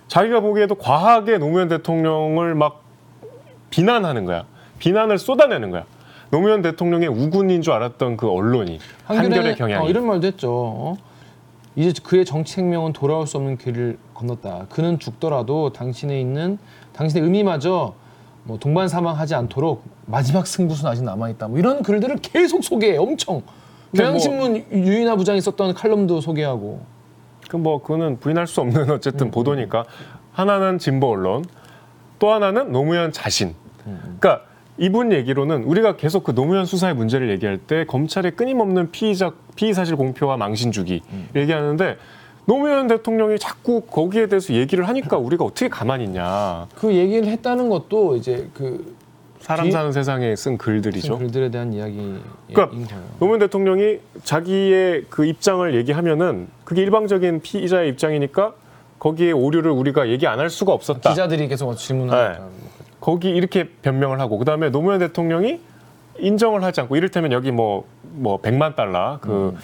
[0.09, 2.83] 자기가 보기에도 과하게 노무현 대통령을 막
[3.71, 4.47] 비난하는 거야.
[4.81, 5.85] 비난을 쏟아내는 거야.
[6.35, 9.87] 노무현 대통령의 우군인 줄 알았던 그 언론이 한결의 경향이.
[9.87, 10.51] 어, 이런 말도 했죠.
[10.53, 10.97] 어?
[11.77, 14.67] 이제 그의 정치 생명은 돌아올 수 없는 길을 건넜다.
[14.69, 16.59] 그는 죽더라도 당신에 있는
[16.93, 17.95] 당신의 의미마저
[18.43, 21.47] 뭐 동반 사망하지 않도록 마지막 승부수는 아직 남아 있다.
[21.47, 22.97] 뭐 이런 글들을 계속 소개해.
[22.97, 23.35] 엄청.
[23.37, 23.45] 뭐-
[23.97, 26.81] 경향신문 유인하 부장이 썼던 칼럼도 소개하고.
[27.49, 29.85] 그 뭐 그거는 부인할 수 없는 어쨌든 보도니까
[30.33, 31.45] 하나는 진보 언론
[32.19, 33.55] 또 하나는 노무현 자신.
[33.85, 34.41] 그러니까
[34.77, 39.95] 이분 얘기로는 우리가 계속 그 노무현 수사의 문제를 얘기할 때 검찰의 끊임없는 피의자 피의 사실
[39.97, 41.01] 공표와 망신 주기
[41.37, 41.97] 얘기하는데
[42.47, 46.67] 노무현 대통령이 자꾸 거기에 대해서 얘기를 하니까 우리가 어떻게 가만히 있냐.
[46.75, 48.95] 그 얘기를 했다는 것도 이제 그
[49.39, 51.19] 사람 뒤- 사는 세상에 쓴 글들이죠.
[51.19, 52.21] 글들에 대한 이야기인
[52.53, 53.03] 그러니까 거예요.
[53.21, 58.55] 노무현 대통령이 자기의 그 입장을 얘기하면은 그게 일방적인 피의자의 입장이니까
[58.99, 61.11] 거기에 오류를 우리가 얘기 안 할 수가 없었다.
[61.11, 62.45] 기자들이 계속 질문하니까.
[62.45, 62.64] 네.
[63.05, 65.61] 거기 이렇게 변명을 하고 그다음에 노무현 대통령이
[66.21, 69.55] 인정을 하지 않고 이를테면 여기 뭐뭐 100만 달러 그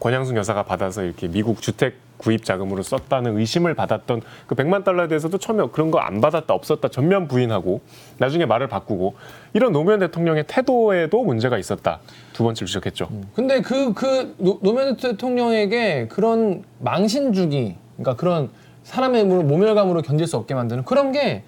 [0.00, 5.38] 권양순 여사가 받아서 이렇게 미국 주택 구입 자금으로 썼다는 의심을 받았던 그 100만 달러에 대해서도
[5.38, 7.82] 처음에 그런 거 안 받았다 없었다 전면 부인하고
[8.18, 9.14] 나중에 말을 바꾸고
[9.52, 12.00] 이런 노무현 대통령의 태도에도 문제가 있었다.
[12.32, 13.08] 두 번째로 지적했죠.
[13.32, 18.50] 근데 그, 그 노- 노무현 대통령에게 그런 망신 주기, 그러니까 그런
[18.82, 21.44] 사람의 모- 모멸감으로 견딜 수 없게 만드는 그런 게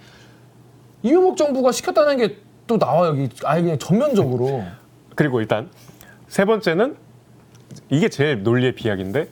[1.04, 2.36] 이명박 정부가 시켰다는 게
[2.66, 4.64] 또 나와 여기 아예 그냥 전면적으로
[5.14, 5.68] 그리고 일단
[6.28, 6.96] 세 번째는
[7.90, 9.28] 이게 제일 논리의 비약인데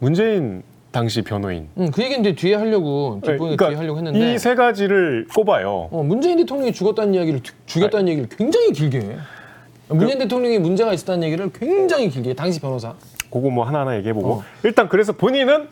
[0.00, 4.34] 문재인 당시 변호인 응, 그 얘기는 이제 뒤에 하려고 뒷부분에 뒤에 하려고 했는데 네, 그러니까
[4.34, 5.88] 이세 가지를 꼽아요.
[5.92, 9.16] 어, 문재인 대통령이 죽었다는 이야기를 주- 죽였다는 얘기를 굉장히 길게 해.
[9.86, 12.34] 문재인 대통령이 문제가 있었다는 얘기를 굉장히 길게 해.
[12.34, 12.92] 당시 변호사
[13.30, 14.44] 그거 뭐 하나하나 얘기해보고 어.
[14.64, 15.68] 일단 그래서 본인은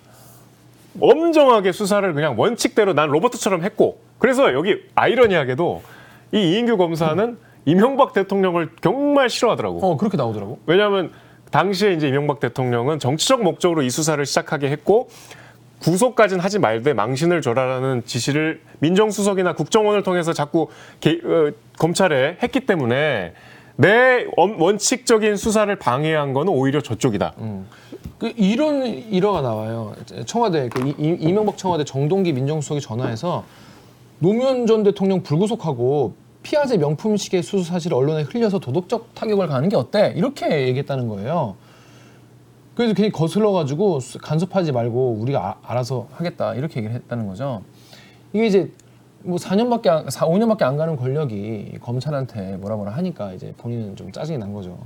[1.01, 5.83] 엄정하게 수사를 그냥 원칙대로 난 로버트처럼 했고 그래서 여기 아이러니하게도
[6.31, 9.85] 이 이인규 검사는 이명박 대통령을 정말 싫어하더라고.
[9.85, 10.61] 어 그렇게 나오더라고.
[10.67, 11.11] 왜냐하면
[11.51, 15.09] 당시에 이제 이명박 대통령은 정치적 목적으로 이 수사를 시작하게 했고
[15.83, 20.69] 구속까지는 하지 말되 망신을 줘라라는 지시를 민정수석이나 국정원을 통해서 자꾸
[21.01, 23.33] 개- 어, 검찰에 했기 때문에
[23.75, 27.33] 내 원- 원칙적인 수사를 방해한 거는 오히려 저쪽이다.
[28.19, 29.95] 그 이런 일화가 나와요.
[30.27, 33.45] 청와대 그 이- 이- 이명박 청와대 정동기 민정수석이 전화해서
[34.27, 36.15] 노무현 전 대통령 불구속하고
[36.45, 40.13] 피아제 명품 시계 수수 사실을 언론에 흘려서 도덕적 타격을 가는 게 어때?
[40.17, 41.57] 이렇게 얘기했다는 거예요.
[42.77, 47.63] 그래서 괜히 거슬러 가지고 간섭하지 말고 우리가 아- 알아서 하겠다 이렇게 얘기를 했다는 거죠.
[48.33, 48.71] 이게 이제
[49.25, 54.13] 뭐 4년밖에 안, 4, 5년밖에 안 가는 권력이 검찰한테 뭐라 뭐라 하니까 이제 본인은 좀
[54.13, 54.79] 짜증이 난 거죠.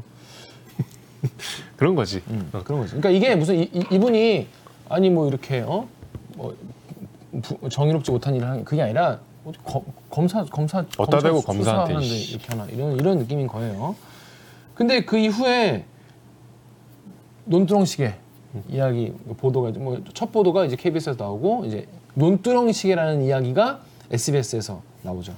[1.77, 2.23] 그런 거지.
[2.55, 2.97] 어, 그런 거지.
[2.97, 4.47] 그러니까 이게 무슨 이, 이, 분이
[4.89, 5.87] 아니 뭐 이렇게 어?
[6.37, 6.57] 뭐
[7.43, 11.77] 부- 정의롭지 못한 일을 하는 게 그게 아니라 어디 검- 검사 검사 어디다 대고 검사
[11.77, 12.17] 검사한테, 수사하는데.
[12.33, 13.95] 이렇게 하나 이런 이런 느낌인 거예요.
[14.75, 15.85] 근데 그 이후에
[17.45, 18.15] 논두렁시계
[18.69, 23.81] 이야기 보도가 뭐첫 보도가 이제 KBS에서 나오고 이제 논두렁시계라는 이야기가
[24.11, 25.35] SBS에서 나오죠.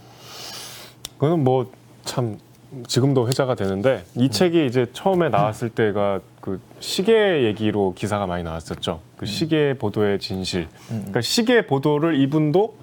[1.18, 1.66] 그거는 뭐
[2.04, 2.38] 참
[2.86, 9.00] 지금도 회자가 되는데 이 책이 이제 처음에 나왔을 때가 그 시계 얘기로 기사가 많이 나왔었죠.
[9.18, 10.68] 그 시계 보도의 진실.
[10.88, 12.74] 그러니까 시계 보도를 이분도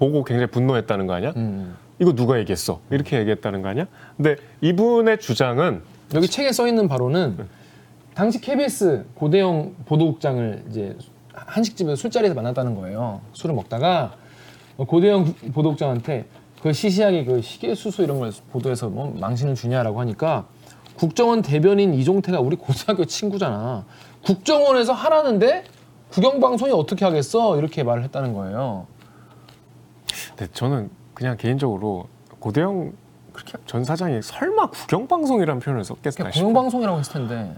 [0.00, 1.34] 보고 굉장히 분노했다는 거 아니야?
[1.36, 1.76] 음.
[1.98, 2.80] 이거 누가 얘기했어?
[2.90, 3.86] 이렇게 얘기했다는 거 아니야?
[4.16, 5.82] 근데 이분의 주장은
[6.14, 7.46] 여기 책에 써 있는 바로는
[8.14, 10.96] 당시 KBS 고대영 보도국장을 이제
[11.34, 13.20] 한식집에서 술자리에서 만났다는 거예요.
[13.34, 14.14] 술을 먹다가
[14.78, 16.24] 고대영 보도국장한테
[16.62, 20.46] 그 시시하게 그 시계 수수 이런 걸 보도해서 뭐 망신을 주냐라고 하니까
[20.96, 23.84] 국정원 대변인 이종태가 우리 고등학교 친구잖아.
[24.24, 25.64] 국정원에서 하라는데
[26.10, 27.58] 국영방송이 어떻게 하겠어?
[27.58, 28.86] 이렇게 말을 했다는 거예요.
[30.36, 32.06] 근데 저는 그냥 개인적으로
[32.38, 32.92] 고대영
[33.32, 36.30] 그렇게 전 사장이 설마 국영방송이라는 표현을 썼겠나 싶어.
[36.44, 37.54] 공영방송이라고 했을 텐데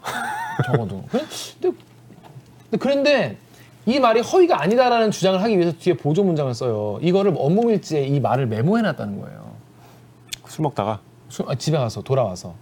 [0.67, 1.03] 적어도.
[1.11, 1.27] 근데,
[1.61, 3.37] 근데 그런데
[3.87, 6.99] 이 말이 허위가 아니다라는 주장을 하기 위해서 뒤에 보조 문장을 써요.
[7.03, 9.53] 이거를 업무일지에 이 말을 메모해놨다는 거예요.
[10.47, 12.55] 술 먹다가 수- 아, 집에 가서 돌아와서.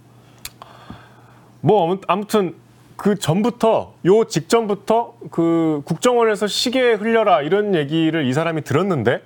[1.61, 2.55] 뭐 아무- 아무튼
[2.95, 9.21] 그 전부터 요 직전부터 그 국정원에서 시계 흘려라 이런 얘기를 이 사람이 들었는데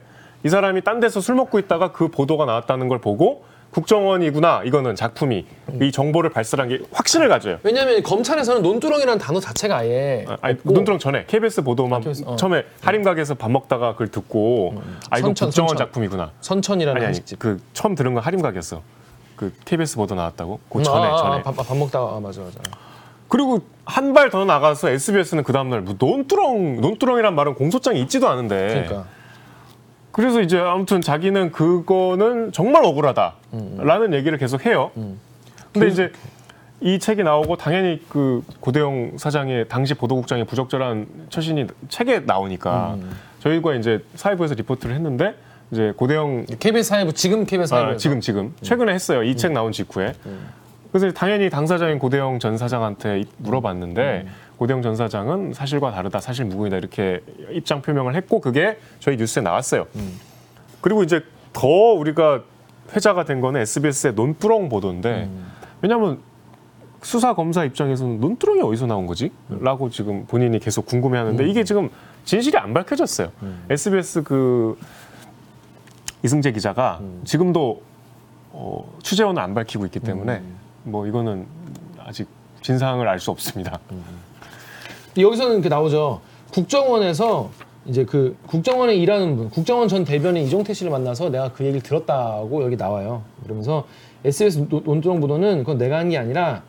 [0.45, 5.45] 이 사람이 딴 데서 술 먹고 있다가 그 보도가 나왔다는 걸 보고 국정원이구나 이거는 작품이
[5.81, 7.57] 이 정보를 발설한 게 확신을 가져요.
[7.63, 12.35] 왜냐하면 검찰에서는 논두렁이라는 단어 자체가 아예 아, 아니 없고 눈두렁 전에 KBS 보도만 KBS, 어.
[12.35, 14.75] 처음에 할인 가게에서 밥 먹다가 그걸 듣고
[15.09, 15.87] 아 이거 선천, 국정원 선천.
[15.87, 16.31] 작품이구나.
[16.41, 17.39] 선천이라는 아니 아니 한식집.
[17.39, 18.81] 그 처음 들은 건 할인 가게였어.
[19.35, 20.59] 그 KBS 보도 나왔다고.
[20.69, 21.35] 그 전에 아, 전에.
[21.37, 22.59] 아, 밥, 밥 먹다가 아, 맞아 맞아.
[23.27, 28.67] 그리고 한 발 더 나가서 SBS는 그 다음날 뭐 논두렁 논두렁이란 말은 공소장이 있지도 않은데.
[28.85, 29.05] 그러니까
[30.16, 34.91] 그래서 이제 아무튼 자기는 그거는 정말 억울하다라는 얘기를 계속 해요.
[35.74, 36.09] 근데 이제
[36.80, 42.97] 이 책이 나오고 당연히 그 고대영 사장의 당시 보도국장의 부적절한 처신이 책에 나오니까
[43.41, 45.36] 저희가 이제 사회부에서 리포트를 했는데
[45.72, 48.53] 이제 고대영 KBS 사회부 지금 KBS 사회부 아, 지금 지금.
[48.61, 49.22] 최근에 했어요.
[49.22, 50.13] 이 책 나온 직후에.
[50.93, 57.21] 그래서 당연히 당사자인 고대영 전 사장한테 물어봤는데 고대영 전 사장은 사실과 다르다, 사실 무근이다 이렇게
[57.51, 59.87] 입장 표명을 했고 그게 저희 뉴스에 나왔어요.
[60.81, 61.21] 그리고 이제
[61.53, 62.41] 더 우리가
[62.95, 65.29] 회자가 된 거는 SBS의 논두렁 보도인데
[65.81, 66.19] 왜냐하면
[67.01, 69.31] 수사 검사 입장에서는 논두렁이 어디서 나온 거지?
[69.49, 71.89] 라고 지금 본인이 계속 궁금해하는데 이게 지금
[72.23, 73.31] 진실이 안 밝혀졌어요.
[73.69, 74.77] SBS 그
[76.23, 77.81] 이승재 기자가 지금도
[78.51, 80.41] 어, 취재원은 안 밝히고 있기 때문에
[80.83, 81.45] 뭐 이거는
[81.99, 82.27] 아직
[82.61, 83.79] 진상을 알 수 없습니다.
[85.22, 86.22] 여기서는 이렇게 나오죠.
[86.51, 87.49] 국정원에서
[87.86, 92.63] 이제 그 국정원에 일하는 분, 국정원 전 대변인 이종태 씨를 만나서 내가 그 얘기를 들었다고
[92.63, 93.24] 여기 나와요.
[93.43, 93.86] 그러면서
[94.24, 96.63] SBS 노- 논두렁 보도는 그건 내가 한 게 아니라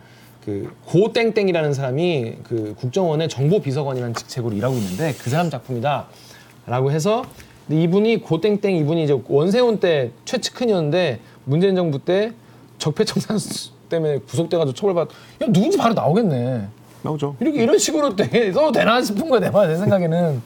[0.44, 7.24] 그 고땡땡이라는 사람이 그 국정원의 정보비서관이라는 직책으로 일하고 있는데 그 사람 작품이다라고 해서
[7.66, 12.32] 근데 이분이 고땡땡 이분이 이제 원세훈 때 최측근이었는데 문재인 정부 때
[12.78, 13.38] 적폐청산
[13.88, 15.08] 때문에 구속돼가지고 처벌받.
[15.42, 16.68] 야 누군지 바로 나오겠네.
[17.06, 17.36] 나오죠.
[17.40, 20.42] 이렇게 이런 식으로 돼, 써도 되나 싶은 거야 내가 내 생각에는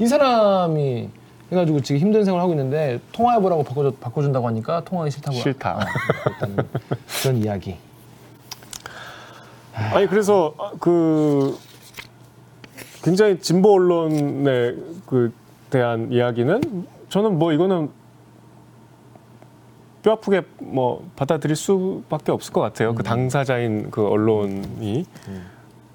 [0.00, 1.08] 이 사람이
[1.52, 5.78] 해가지고 지금 힘든 생활 하고 있는데 통화해보라고 바꿔줘, 바꿔준다고 하니까 통화하기 싫다고 싫다.
[5.78, 6.46] 어,
[7.22, 7.76] 그런 이야기
[9.72, 11.56] 아니 그래서 아, 그
[13.02, 14.74] 굉장히 진보 언론에
[15.06, 15.32] 그
[15.70, 17.90] 대한 이야기는 저는 뭐 이거는
[20.02, 22.94] 뼈 아프게 뭐 받아들일 수밖에 없을 것 같아요.
[22.94, 25.06] 그 당사자인 그 언론이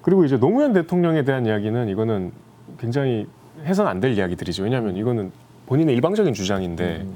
[0.04, 2.32] 그리고 이제 노무현 대통령에 대한 이야기는 이거는
[2.78, 3.26] 굉장히
[3.64, 4.64] 해선 안 될 이야기들이죠.
[4.64, 5.32] 왜냐하면 이거는
[5.66, 7.06] 본인의 일방적인 주장인데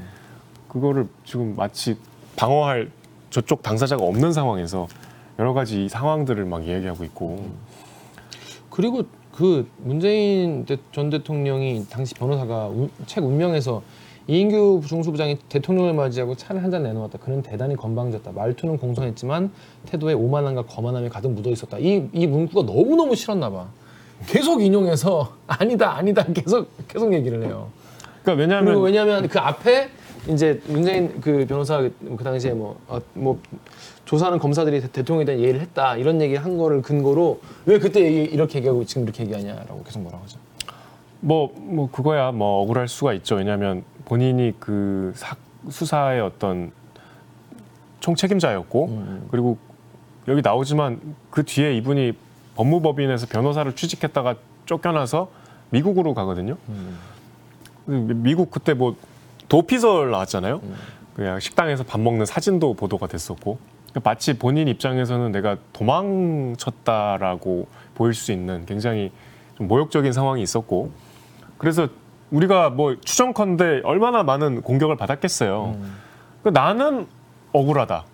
[0.68, 1.96] 그거를 지금 마치
[2.36, 2.90] 방어할
[3.30, 4.86] 저쪽 당사자가 없는 상황에서
[5.38, 7.44] 여러 가지 이 상황들을 막 이야기하고 있고
[8.70, 9.02] 그리고
[9.34, 13.82] 그 문재인 대- 전 대통령이 당시 변호사가 우- 책 운명에서
[14.38, 17.18] 이인규 중수부장이 대통령을 맞이하고 차를 한 잔 내놓았다.
[17.18, 18.30] 그는 대단히 건방졌다.
[18.32, 19.50] 말투는 공손했지만
[19.86, 21.78] 태도에 오만함과 거만함이 가득 묻어 있었다.
[21.78, 23.68] 이, 이 문구가 너무 너무 싫었나 봐.
[24.26, 27.68] 계속 인용해서 아니다 아니다 계속 계속 얘기를 해요.
[28.22, 29.88] 그러니까 왜냐하면 그리고 왜냐하면 그 앞에
[30.28, 33.38] 이제 문재인 그 변호사 그 당시에 뭐, 어, 뭐
[34.04, 38.58] 조사하는 검사들이 대- 대통령에 대한 예의를 했다 이런 얘기 한 거를 근거로 왜 그때 이렇게
[38.58, 40.38] 얘기하고 지금 이렇게 얘기하냐라고 계속 뭐라고 하죠.
[41.20, 43.36] 뭐, 뭐 그거야 뭐 억울할 수가 있죠.
[43.36, 43.82] 왜냐하면
[44.12, 45.36] 본인이 그 사-
[45.68, 46.72] 수사의 어떤
[48.00, 48.86] 총책임자였고
[49.30, 49.58] 그리고
[50.28, 50.98] 여기 나오지만
[51.30, 52.12] 그 뒤에 이분이
[52.56, 54.36] 법무법인에서 변호사를 취직했다가
[54.66, 55.30] 쫓겨나서
[55.70, 56.56] 미국으로 가거든요.
[57.86, 58.96] 미- 미국 그때 뭐
[59.48, 60.60] 도피설 나왔잖아요.
[61.14, 63.58] 그냥 식당에서 밥 먹는 사진도 보도가 됐었고
[63.90, 69.10] 그러니까 마치 본인 입장에서는 내가 도망쳤다라고 보일 수 있는 굉장히
[69.56, 70.92] 좀 모욕적인 상황이 있었고
[71.58, 71.88] 그래서
[72.30, 75.76] 우리가 뭐 추정컨대 얼마나 많은 공격을 받았겠어요.
[76.42, 77.06] 그 나는
[77.52, 78.04] 억울하다.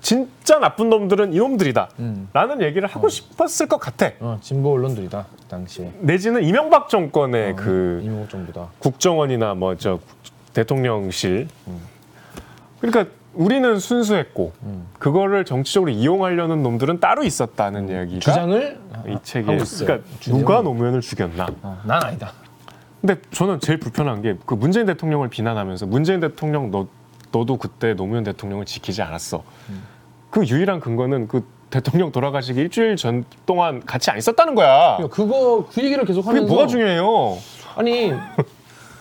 [0.00, 1.88] 진짜 나쁜 놈들은 이놈들이다.
[2.32, 4.10] 라는 얘기를 하고 싶었을 것 같아.
[4.20, 8.68] 어, 진보 언론들이다 그 당시에 내지는 이명박 정권의 어, 그 이명박 정부다.
[8.78, 9.98] 국정원이나 뭐 저
[10.52, 11.48] 대통령실.
[12.80, 14.52] 그러니까 우리는 순수했고
[14.98, 19.44] 그거를 정치적으로 이용하려는 놈들은 따로 있었다는 이야기가 주장을 이 책에.
[19.44, 20.40] 그러니까 주장을.
[20.40, 21.48] 누가 노무현을 죽였나?
[21.62, 22.32] 어, 난 아니다.
[23.06, 26.88] 근데 저는 제일 불편한 게 그 문재인 대통령을 비난하면서 문재인 대통령 너
[27.30, 29.44] 너도 그때 노무현 대통령을 지키지 않았어.
[30.30, 34.96] 그 유일한 근거는 그 대통령 돌아가시기 일주일 전 동안 같이 안 있었다는 거야.
[34.96, 37.36] 그러니까 그거 그 얘기를 계속 그게 하면서 뭐가 중요해요?
[37.76, 38.12] 아니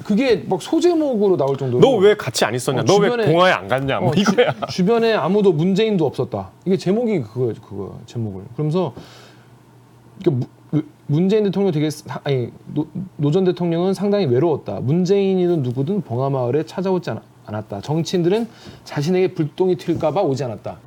[0.03, 2.81] 그게 막 소제목으로 나올 정도로 너 왜 같이 안 있었냐?
[2.81, 3.99] 어, 너 왜 공화에 안 갔냐?
[4.01, 4.53] 뭐 어, 주- 이거야.
[4.69, 6.51] 주 변에 아무도 문재인도 없었다.
[6.65, 8.43] 이게 제목이 그거 그거 제목을.
[8.53, 8.93] 그러면서
[10.25, 10.45] 무-
[11.07, 12.49] 문재인 대통령 되게 사- 아니
[13.17, 14.79] 노 전 대통령은 상당히 외로웠다.
[14.81, 17.81] 문재인이든 누구든 봉하마을에 찾아오지 않, 않았다.
[17.81, 18.47] 정치인들은
[18.83, 20.77] 자신에게 불똥이 튈까봐 오지 않았다.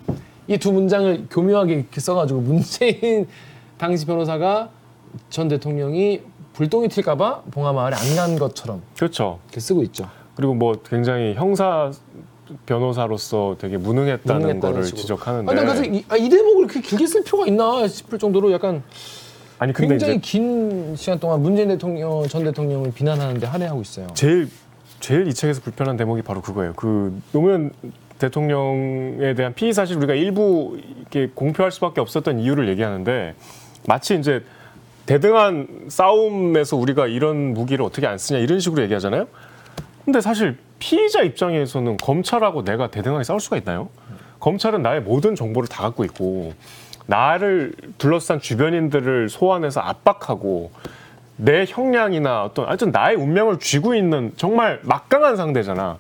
[0.49, 3.27] 이 두 문장을 교묘하게 이렇게 써가지고 문재인
[3.79, 4.71] 당시 변호사가
[5.31, 6.23] 전 대통령이
[6.55, 9.39] 불똥이 튈까봐 봉하마을에 안 간 것처럼 그렇죠.
[9.47, 10.09] 이렇게 쓰고 있죠.
[10.35, 11.93] 그리고 뭐 굉장히 형사
[12.67, 15.01] 변호사로서 되게 무능했다는 무능했다는 거를 식으로.
[15.03, 18.83] 지적하는데 난 그래서 이, 아, 이 대목을 그렇게 길게 쓸 필요가 있나 싶을 정도로 약간
[19.59, 24.07] 아니 근데 굉장히 이제 긴 시간 동안 문재인 대통령 전 대통령을 비난하는데 할애하고 있어요.
[24.15, 24.49] 제일
[25.01, 26.73] 제일 이 책에서 불편한 대목이 바로 그거예요.
[26.75, 27.71] 그 노무현
[28.19, 33.35] 대통령에 대한 피의 사실 우리가 일부 이렇게 공표할 수밖에 없었던 이유를 얘기하는데
[33.87, 34.45] 마치 이제
[35.07, 39.27] 대등한 싸움에서 우리가 이런 무기를 어떻게 안 쓰냐 이런 식으로 얘기하잖아요.
[40.05, 43.89] 근데 사실 피의자 입장에서는 검찰하고 내가 대등하게 싸울 수가 있나요?
[44.41, 46.53] 검찰은 나의 모든 정보를 다 갖고 있고
[47.09, 50.71] 나를 둘러싼 주변인들을 소환해서 압박하고
[51.37, 55.97] 내 형량이나 어떤 하여튼 나의 운명을 쥐고 있는 정말 막강한 상대잖아.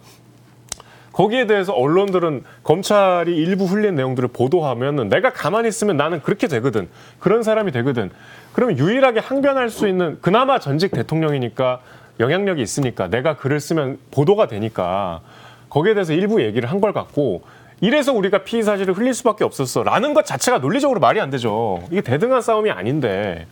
[1.12, 6.88] 거기에 대해서 언론들은 검찰이 일부 흘린 내용들을 보도하면은 내가 가만히 있으면 나는 그렇게 되거든.
[7.18, 8.10] 그런 사람이 되거든.
[8.52, 11.80] 그러면 유일하게 항변할 수 있는 그나마 전직 대통령이니까
[12.20, 15.22] 영향력이 있으니까 내가 글을 쓰면 보도가 되니까
[15.70, 17.42] 거기에 대해서 일부 얘기를 한걸 갖고
[17.80, 21.80] 이래서 우리가 피의 사실을 흘릴 수밖에 없었어라는 것 자체가 논리적으로 말이 안 되죠.
[21.90, 23.46] 이게 대등한 싸움이 아닌데.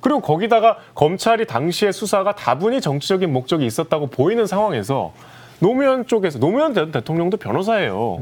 [0.00, 5.12] 그리고 거기다가 검찰이 당시의 수사가 다분히 정치적인 목적이 있었다고 보이는 상황에서
[5.60, 8.20] 노무현 쪽에서 노무현 대- 대통령도 변호사예요.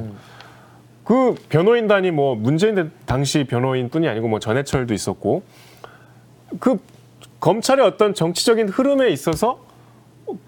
[1.05, 5.43] 그 변호인단이 뭐 문재인 대- 당시 변호인뿐이 아니고 뭐 전해철도 있었고
[6.61, 6.79] 그
[7.41, 9.59] 검찰의 어떤 정치적인 흐름에 있어서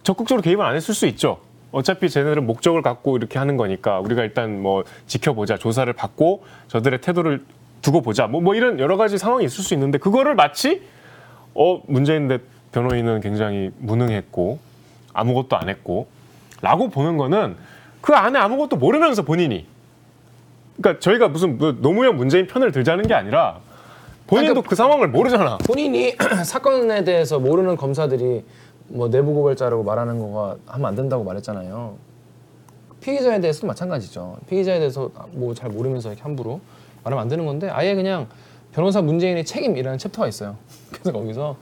[0.03, 1.39] 적극적으로 개입을 안 했을 수 있죠.
[1.71, 7.45] 어차피 쟤네들은 목적을 갖고 이렇게 하는 거니까 우리가 일단 뭐 지켜보자 조사를 받고 저들의 태도를
[7.83, 10.83] 두고 보자 뭐, 뭐 이런 여러 가지 상황이 있을 수 있는데 그거를 마치
[11.55, 12.39] 어 문재인 대
[12.73, 14.59] 변호인은 굉장히 무능했고
[15.13, 16.09] 아무것도 안 했고
[16.61, 17.57] 라고 보는 거는
[18.01, 19.67] 그 안에 아무것도 모르면서 본인이
[20.77, 23.61] 그러니까 저희가 무슨 뭐 노무현 문재인 편을 들자는 게 아니라
[24.27, 25.59] 본인도 그 상황을 모르잖아.
[25.59, 26.15] 본인이
[26.45, 28.45] 사건에 대해서 모르는 검사들이
[28.89, 31.97] 뭐 내부 고발자라고 말하는 거가 하면 안 된다고 말했잖아요.
[33.01, 34.39] 피의자에 대해서도 마찬가지죠.
[34.49, 36.61] 피의자에 대해서 뭐 잘 모르면서 이렇게 함부로
[37.05, 38.27] 말하면 안 되는 건데 아예 그냥
[38.73, 40.57] 변호사 문재인의 책임이라는 챕터가 있어요.
[40.91, 41.57] 그래서 거기서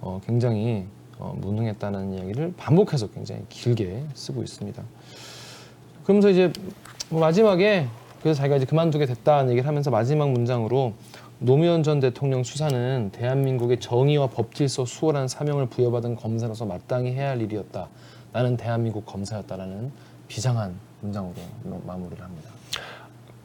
[0.00, 0.86] 어, 굉장히
[1.18, 4.82] 어, 무능했다는 이야기를 반복해서 굉장히 길게 쓰고 있습니다.
[6.04, 6.52] 그러면서 이제
[7.08, 7.88] 뭐 마지막에
[8.20, 10.92] 그래서 자기가 이제 그만두게 됐다는 얘기를 하면서 마지막 문장으로
[11.38, 17.42] 노무현 전 대통령 수사는 대한민국의 정의와 법 질서 수월한 사명을 부여받은 검사로서 마땅히 해야 할
[17.42, 17.88] 일이었다.
[18.32, 19.92] 나는 대한민국 검사였다라는
[20.28, 21.34] 비장한 문장으로
[21.86, 22.50] 마무리를 합니다.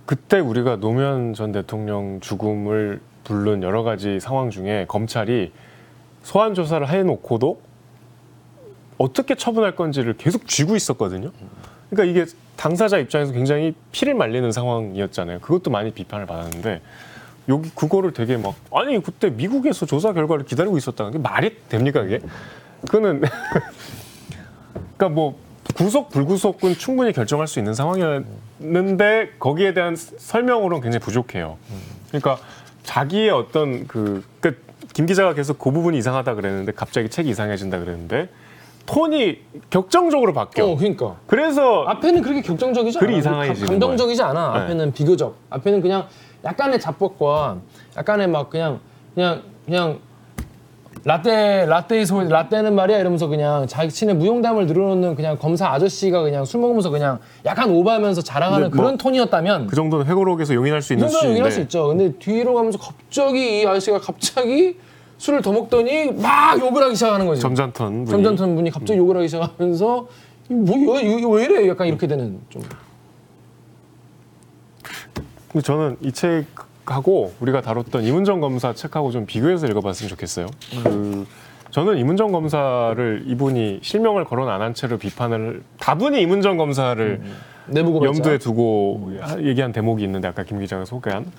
[0.06, 5.52] 그때 우리가 노무현 전 대통령 죽음을 부른 여러 가지 상황 중에 검찰이
[6.24, 7.60] 소환 조사를 해놓고도
[8.98, 11.32] 어떻게 처분할 건지를 계속 쥐고 있었거든요.
[11.90, 15.40] 그러니까 이게 당사자 입장에서 굉장히 피를 말리는 상황이었잖아요.
[15.40, 16.82] 그것도 많이 비판을 받았는데
[17.50, 22.20] 여기 그거를 되게 막 아니 그때 미국에서 조사 결과를 기다리고 있었다는 게 말이 됩니까 이게?
[22.82, 23.22] 그거는
[24.98, 25.36] 그러니까 뭐
[25.76, 31.58] 구속 불구속은 충분히 결정할 수 있는 상황이었는데 거기에 대한 설명으로는 굉장히 부족해요.
[32.10, 32.38] 그러니까
[32.84, 38.30] 자기의 어떤 그, 그김 기자가 계속 그 부분이 이상하다 그랬는데 갑자기 책이 이상해진다 그랬는데
[38.86, 39.40] 톤이
[39.70, 40.66] 격정적으로 바뀌어.
[40.72, 43.20] 어, 그러니까 그래서 앞에는 그렇게 격정적이지 글이 않아.
[43.20, 44.54] 이상해지는 감- 감동적이지 않아.
[44.54, 44.60] 네.
[44.64, 45.36] 앞에는 비교적.
[45.52, 46.08] 앞에는 그냥
[46.44, 47.58] 약간의 잡법과
[47.98, 48.80] 약간의 막 그냥
[49.14, 50.00] 그냥 그냥
[51.04, 56.62] 라떼 라떼의 소리 라떼는 말이야 이러면서 그냥 자신의 무용담을 늘어놓는 그냥 검사 아저씨가 그냥 술
[56.62, 61.08] 먹으면서 그냥 약간 오버하면서 자랑하는 근데 뭐 그런 톤이었다면 그 정도는 회고록에서 용인할 수 있는
[61.08, 61.88] 이정도는 용인할 수 수준인데 있죠.
[61.88, 64.78] 근데 뒤로 가면서 갑자기 이 아저씨가 갑자기
[65.18, 67.42] 술을 더 먹더니 막 욕을 하기 시작하는 거지.
[67.42, 70.08] 점잖던 분이 점잖던 분이 갑자기 욕을 하기 시작하면서
[70.50, 71.68] 뭐 이거, 이거 왜 이래?
[71.68, 72.62] 약간 이렇게 되는 좀.
[75.52, 80.48] 근데 저는 이 책하고 우리가 다뤘던 이문정 검사 책하고 좀 비교해서 읽어봤으면 좋겠어요.
[80.84, 81.26] 그
[81.72, 87.22] 저는 이문정 검사를 이분이 실명을 거론 안 한 채로 비판을 다분히 이문정 검사를
[87.68, 88.08] 내부 고발자.
[88.18, 91.32] 염두에 두고 하- 얘기한 대목이 있는데 아까 김 기자가 소개한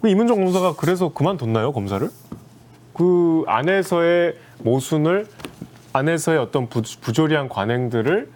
[0.00, 2.08] 그 이문정 검사가 그래서 그만뒀나요 검사를?
[2.94, 5.26] 그 안에서의 모순을
[5.92, 8.28] 안에서의 어떤 부, 부조리한 관행들을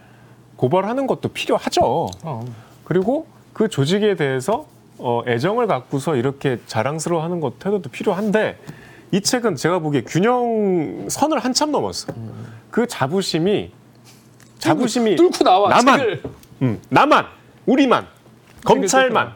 [0.56, 2.08] 고발하는 것도 필요하죠.
[2.22, 2.44] 어.
[2.84, 3.26] 그리고
[3.60, 4.64] 그 조직에 대해서
[4.96, 8.58] 어, 애정을 갖고서 이렇게 자랑스러워하는 것 태도도 필요한데
[9.12, 12.10] 이 책은 제가 보기에 균형 선을 한참 넘었어.
[12.70, 13.70] 그 자부심이
[14.60, 15.68] 자부심이 뚫고 나와.
[15.68, 16.22] 나만 책을.
[16.62, 17.26] 음, 나만
[17.66, 18.06] 우리만
[18.64, 19.34] 검찰만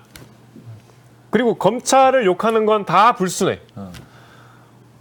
[1.29, 3.61] 그리고 검찰을 욕하는 건 다 불순해.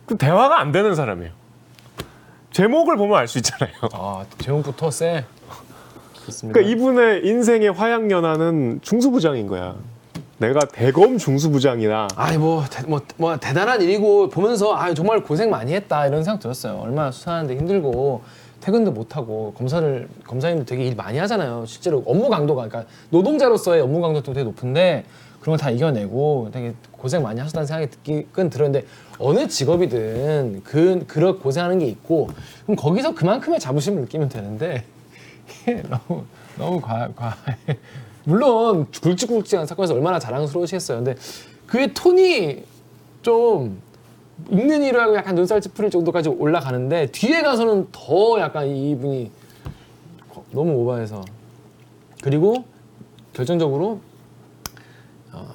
[0.06, 1.32] 그 대화가 안 되는 사람이에요.
[2.52, 3.74] 제목을 보면 알 수 있잖아요.
[3.94, 5.24] 아 제목부터 세.
[6.42, 9.76] 그러니까 이분의 인생의 화양연화는 중수부장인 거야.
[10.38, 15.74] 내가 대검 중수부장이나 아이 뭐, 대, 뭐, 뭐 대단한 일이고 보면서 아 정말 고생 많이
[15.74, 16.80] 했다 이런 생각 들었어요.
[16.82, 18.22] 얼마나 수사하는데 힘들고
[18.60, 21.66] 퇴근도 못 하고 검사를 검사님들 되게 일 많이 하잖아요.
[21.68, 25.06] 실제로 업무 강도가 그러니까 노동자로서의 업무 강도도 되게 높은데
[25.42, 28.86] 그런 거 다 이겨내고 되게 고생 많이 하셨다는 생각이 듣기는 들었는데
[29.20, 32.30] 어느 직업이든 그 그런 고생하는 게 있고
[32.64, 34.86] 그럼 거기서 그만큼의 자부심을 느끼면 되는데
[35.62, 36.24] 이게 너무
[36.58, 37.36] 너무 과, 과.
[38.26, 40.98] 물론 굵직굵직한 사건에서 얼마나 자랑스러우시겠어요.
[41.04, 41.16] 근데
[41.68, 42.64] 그의 톤이
[43.22, 43.82] 좀
[44.50, 49.32] 읽는 이를 하고 약간 눈살 찌푸릴 정도까지 올라가는데 뒤에 가서는 더 약간 이분이
[50.34, 51.24] 거- 너무 오버해서
[52.22, 52.64] 그리고
[53.34, 54.00] 결정적으로
[55.32, 55.46] 어,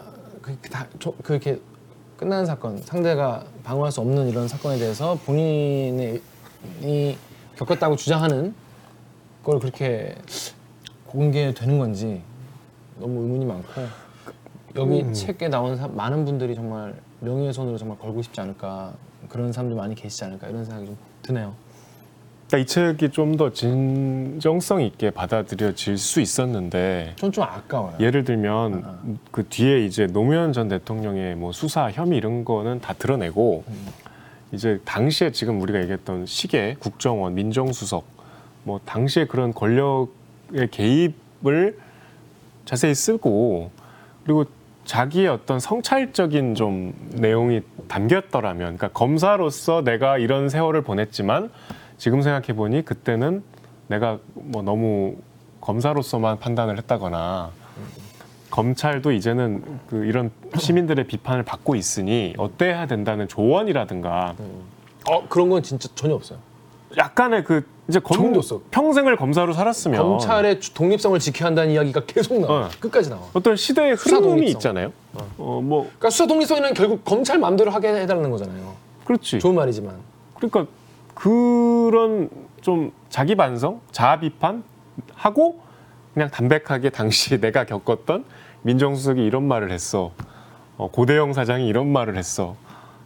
[0.43, 1.61] 그, 그 다, 저- 그렇게
[2.17, 6.21] 끝나는 사건 상대가 방어할 수 없는 이런 사건에 대해서 본인이
[7.57, 8.55] 겪었다고 주장하는
[9.49, 10.15] 걸 그렇게
[11.07, 12.21] 공개되는 건지
[13.01, 13.67] 너무 의문이 많고
[14.77, 18.93] 여기 책에 나온 사- 많은 분들이 정말 명예훼손으로 정말 걸고 싶지 않을까
[19.31, 21.55] 그런 사람들 많이 계시지 않을까 이런 생각이 좀 드네요.
[22.49, 27.95] 그러니까 이 책이 좀 더 진정성 있게 받아들여질 수 있었는데 전 좀 아까워요.
[28.01, 33.65] 예를 들면 그 뒤에 이제 노무현 전 대통령의 뭐 수사 혐의 이런 거는 다 드러내고
[34.53, 38.18] 이제 당시에 지금 우리가 얘기했던 시계, 국정원, 민정수석
[38.69, 41.79] 뭐 당시에 그런 권력의 개입을
[42.67, 43.71] 자세히 쓰고
[44.25, 44.45] 그리고
[44.85, 51.51] 자기의 어떤 성찰적인 좀 내용이 담겼더라면 그러니까 검사로서 내가 이런 세월을 보냈지만
[51.97, 53.43] 지금 생각해 보니 그때는
[53.87, 55.17] 내가 뭐 너무
[55.63, 57.51] 검사로서만 판단을 했다거나
[58.51, 64.35] 검찰도 이제는 그 이런 시민들의 비판을 받고 있으니 어때야 된다는 조언이라든가
[65.09, 66.48] 어 그런 건 진짜 전혀 없어요.
[66.97, 68.33] 약간의 그 이제 검.
[68.71, 72.67] 평생을 검사로 살았으면 검찰의 주- 독립성을 지켜야 한다는 이야기가 계속 나와.
[72.67, 72.69] 어.
[72.81, 73.23] 끝까지 나와.
[73.33, 74.59] 어떤 시대의 수사 흐름이 독립성.
[74.59, 74.93] 있잖아요.
[75.39, 78.75] 어 뭐 그러니까 수사 독립성에는 결국 검찰 마음대로 하게 해달라는 거잖아요.
[79.05, 79.39] 그렇지.
[79.39, 79.95] 좋은 말이지만.
[80.37, 80.67] 그러니까
[81.15, 82.29] 그런
[82.61, 84.63] 좀 자기 반성, 자아 비판
[85.15, 85.61] 하고
[86.15, 88.25] 그냥 담백하게 당시 내가 겪었던
[88.63, 90.13] 민정수석이 이런 말을 했어.
[90.77, 92.57] 어, 고대영 사장이 이런 말을 했어.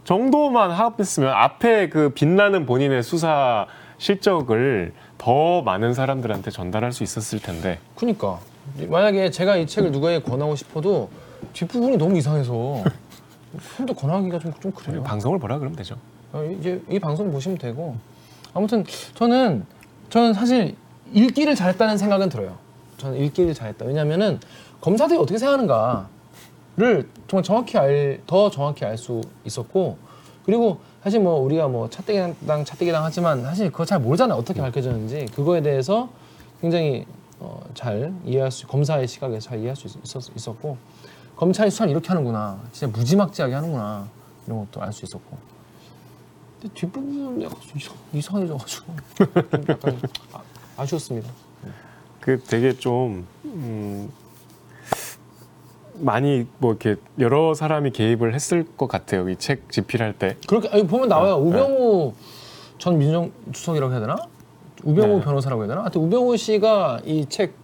[0.05, 3.67] 정도만 합했으면 앞에 그 빛나는 본인의 수사
[3.99, 7.79] 실적을 더 많은 사람들한테 전달할 수 있었을 텐데.
[7.95, 8.41] 그니까
[8.89, 11.09] 만약에 제가 이 책을 누구에게 권하고 싶어도
[11.53, 12.83] 뒷부분이 너무 이상해서
[13.77, 15.03] 좀더 권하기가 좀, 좀 그래요.
[15.03, 15.97] 방송을 보라 그러면 되죠.
[16.33, 17.97] 어, 이제 이 방송 보시면 되고
[18.55, 18.85] 아무튼
[19.15, 19.65] 저는
[20.11, 20.75] 저는 사실
[21.13, 22.57] 읽기를 잘했다는 생각은 들어요.
[22.97, 23.85] 저는 읽기를 잘했다.
[23.85, 24.41] 왜냐하면은
[24.81, 29.97] 검사들이 어떻게 생각하는가를 정말 정확히 알 더 정확히 알 수 있었고
[30.45, 34.39] 그리고 사실 뭐 우리가 뭐 차떼기당 차떼기당 하지만 사실 그거 잘 모르잖아요.
[34.39, 35.27] 어떻게 밝혀졌는지.
[35.35, 36.11] 그거에 대해서
[36.61, 37.07] 굉장히
[37.41, 40.77] 어, 잘 이해할 수 검사의 시각에서 잘 이해할 수 있었, 있었고
[41.37, 42.61] 검찰이 수사를 이렇게 하는구나.
[42.71, 44.07] 진짜 무지막지하게 하는구나.
[44.47, 45.39] 이런 것도 알 수 있었고.
[46.61, 48.93] 근데 뒷부분 약간 좀 이상- 이상해져가지고.
[49.51, 50.01] 좀 약간
[50.35, 50.43] 아,
[50.77, 51.31] 아쉬웠습니다.
[52.21, 54.13] 그 되게 좀 음,
[56.07, 59.29] 많이 뭐 이렇게 여러 사람이 개입을 했을 것 같아요.
[59.29, 60.37] 이 책 집필할 때.
[60.49, 61.39] 그렇게 아니, 보면 나와요.
[61.39, 61.49] 네.
[61.49, 62.13] 우병우
[62.79, 64.17] 전 민정수석이라고 해야 되나?
[64.85, 65.25] 우병우 네.
[65.25, 65.83] 변호사라고 해야 되나?
[65.83, 67.55] 하여튼 우병우 씨가 이 책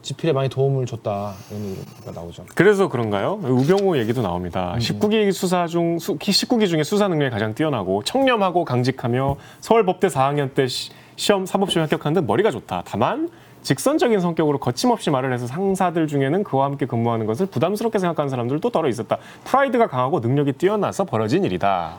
[0.00, 2.44] 집필에 많이 도움을 줬다 이런 얘기가 나오죠.
[2.54, 3.40] 그래서 그런가요?
[3.42, 4.76] 우병우 얘기도 나옵니다.
[4.78, 10.68] 19기 수사 중 수, 19기 중에 수사 능력이 가장 뛰어나고 청렴하고 강직하며 서울법대 4학년 때
[10.68, 12.84] 시, 시험 사법시험 합격한 듯 머리가 좋다.
[12.86, 13.28] 다만
[13.62, 18.88] 직선적인 성격으로 거침없이 말을 해서 상사들 중에는 그와 함께 근무하는 것을 부담스럽게 생각하는 사람들도 더러
[18.88, 19.18] 있었다.
[19.44, 21.96] 프라이드가 강하고 능력이 뛰어나서 벌어진 일이다.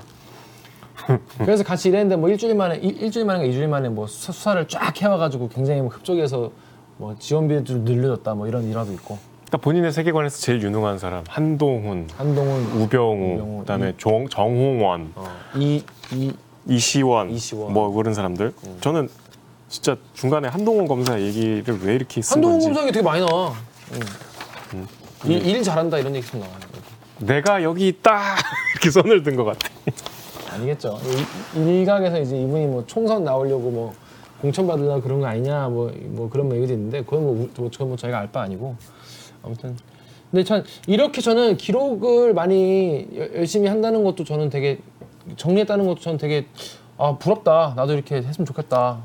[1.39, 5.01] 그래서 같이 일했는데 뭐 일주일 만에 일, 일주일 만에 이주일 만에 뭐 수사, 수사를 쫙
[5.01, 6.51] 해와가지고 굉장히 뭐 급속해서
[6.97, 12.81] 뭐 지원비도 늘려줬다 뭐 이런 일화도 있고 그러니까 본인의 세계관에서 제일 유능한 사람 한동훈, 한동훈,
[12.81, 15.83] 우병우, 우병우, 그다음에 정, 정홍원, 어, 이,
[16.13, 16.31] 이
[16.67, 17.73] 이시원, 이시원.
[17.73, 18.53] 뭐 그런 사람들.
[18.81, 19.09] 저는
[19.69, 23.53] 진짜 중간에 한동훈 검사 얘기를 왜 이렇게 쓴 한동훈 건지 검사가 되게 많이 나와.
[24.73, 24.87] 응.
[25.25, 26.51] 일, 일 잘한다 이런 얘기 계속 나와.
[27.19, 28.35] 내가 여기 있다
[28.73, 29.69] 이렇게 손을 든 것 같아.
[30.51, 30.99] 아니겠죠.
[31.55, 33.93] 이- 일각에서 이제 이분이 뭐 총선 나오려고 뭐
[34.41, 37.89] 공천 받으려 그런 거 아니냐 뭐, 뭐 그런 얘기도 있는데 그건 뭐, 우- 뭐 그건
[37.89, 38.75] 뭐 저희가 알 바 아니고
[39.43, 39.77] 아무튼
[40.31, 44.79] 근데 전 이렇게 저는 기록을 많이 여- 열심히 한다는 것도 저는 되게
[45.37, 46.47] 정리했다는 것도 저는 되게
[46.97, 49.01] 아 부럽다 나도 이렇게 했으면 좋겠다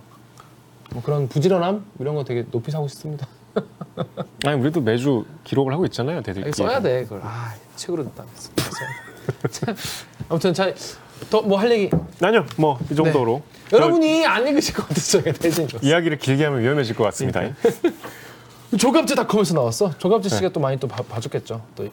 [0.95, 3.27] 뭐 그런 부지런함 이런 거 되게 높이 사고 싶습니다.
[4.47, 6.47] 아니 우리도 매주 기록을 하고 있잖아요, 대들기.
[6.47, 9.75] 아니, 써야 돼 그걸 아 책으로 딱 써야 돼.
[10.29, 11.91] 아무튼 자더뭐 할 얘기
[12.23, 13.43] 아니요, 뭐 이 정도로.
[13.71, 13.77] 네.
[13.77, 17.41] 여러분이 안 읽으실 것 같아서 제가 대신 저 이야기를 길게 하면 위험해질 것 같습니다.
[18.79, 19.97] 조갑제닷컴에서 나왔어.
[19.99, 20.37] 조갑제 네.
[20.37, 21.63] 씨가 또 많이 또 봐, 봐줬겠죠.
[21.77, 21.89] 또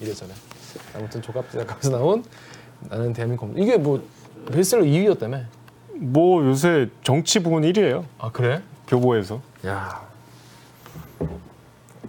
[0.00, 0.30] 이래저래.
[0.94, 2.24] 아무튼 조갑제닷컴에서 나온
[2.88, 4.02] 나는 대한민국 검- 이게 뭐
[4.52, 5.44] 베스트셀러 2위였다며.
[6.00, 8.04] 뭐 요새 정치 부분 1위예요.
[8.18, 8.62] 아 그래?
[8.86, 9.40] 교보에서.
[9.66, 10.00] 야.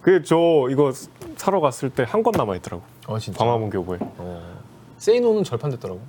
[0.01, 0.91] 그저 이거
[1.35, 2.83] 사러 갔을 때 한 권 남아 있더라고.
[3.07, 3.37] 어 진짜.
[3.39, 3.97] 광화문 교보에.
[4.01, 4.59] 어.
[4.97, 5.99] 세이노는 절판됐더라고.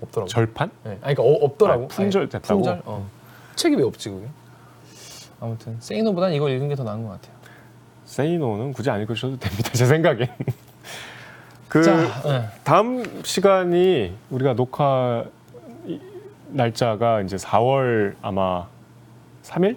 [0.00, 0.28] 없더라고.
[0.28, 0.70] 절판?
[0.84, 0.98] 네.
[1.02, 1.84] 아니 그러니까 어, 없더라고.
[1.84, 2.54] 아, 품절 아니, 됐다고?
[2.62, 2.82] 품절.
[2.84, 3.08] 어.
[3.56, 4.26] 책이 왜 없지 그게?
[5.40, 7.36] 아무튼 세이노보단 이걸 읽은 게 더 나은 것 같아요.
[8.06, 9.70] 세이노는 굳이 안 읽으셔도 됩니다.
[9.72, 10.28] 제 생각엔.
[11.68, 12.48] 그 자, 예.
[12.64, 15.37] 다음 시간이 우리가 녹화 이-
[16.48, 18.66] 날짜가 이제 4월 아마
[19.42, 19.76] 3일?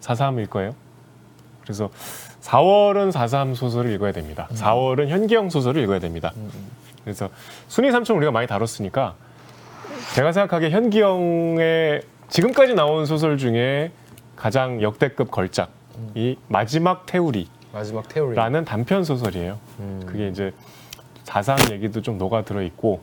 [0.00, 0.74] 4.3일 거예요.
[1.62, 1.90] 그래서
[2.42, 4.48] 4월은 4.3 소설을 읽어야 됩니다.
[4.52, 6.32] 4월은 현기영 소설을 읽어야 됩니다.
[7.04, 7.28] 그래서
[7.68, 9.14] 순위 삼촌 우리가 많이 다뤘으니까
[10.14, 13.92] 제가 생각하기에 현기영의 지금까지 나온 소설 중에
[14.36, 18.36] 가장 역대급 걸작이 마지막 태우리 마지막 태오리.
[18.36, 19.58] 라는 단편 소설이에요.
[19.80, 20.02] 음.
[20.04, 20.52] 그게 이제
[21.24, 23.00] 자산 얘기도 좀 녹아 들어 있고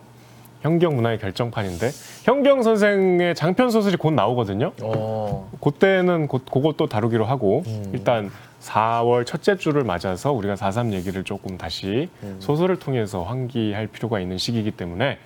[0.61, 1.89] 현경 문화의 결정판인데
[2.23, 4.73] 현경 선생의 장편 소설이 곧 나오거든요.
[4.81, 5.49] 어.
[5.61, 7.91] 그때는 곧 그것도 다루기로 하고 음.
[7.93, 8.29] 일단
[8.61, 12.37] 4월 첫째 주를 맞아서 우리가 4.3 얘기를 조금 다시 음.
[12.39, 15.17] 소설을 통해서 환기할 필요가 있는 시기이기 때문에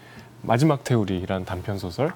[0.43, 2.11] 마지막 태우리라는 단편 소설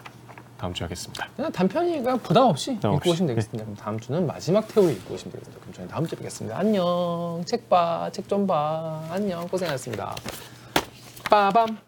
[0.60, 1.28] 다음 주에 하겠습니다.
[1.36, 3.10] 그냥 단편이가 부담 없이 부담 읽고 없이.
[3.12, 3.64] 오시면 되겠습니다.
[3.64, 5.62] 그럼 다음 주는 마지막 태오리 읽고 오시면 되겠습니다.
[5.62, 6.58] 그럼 저희는 다음 주에 뵙겠습니다.
[6.58, 7.42] 안녕.
[7.46, 8.10] 책 봐.
[8.12, 9.04] 책 좀 봐.
[9.12, 9.48] 안녕.
[9.48, 10.16] 고생하셨습니다.
[11.30, 11.87] 빠밤.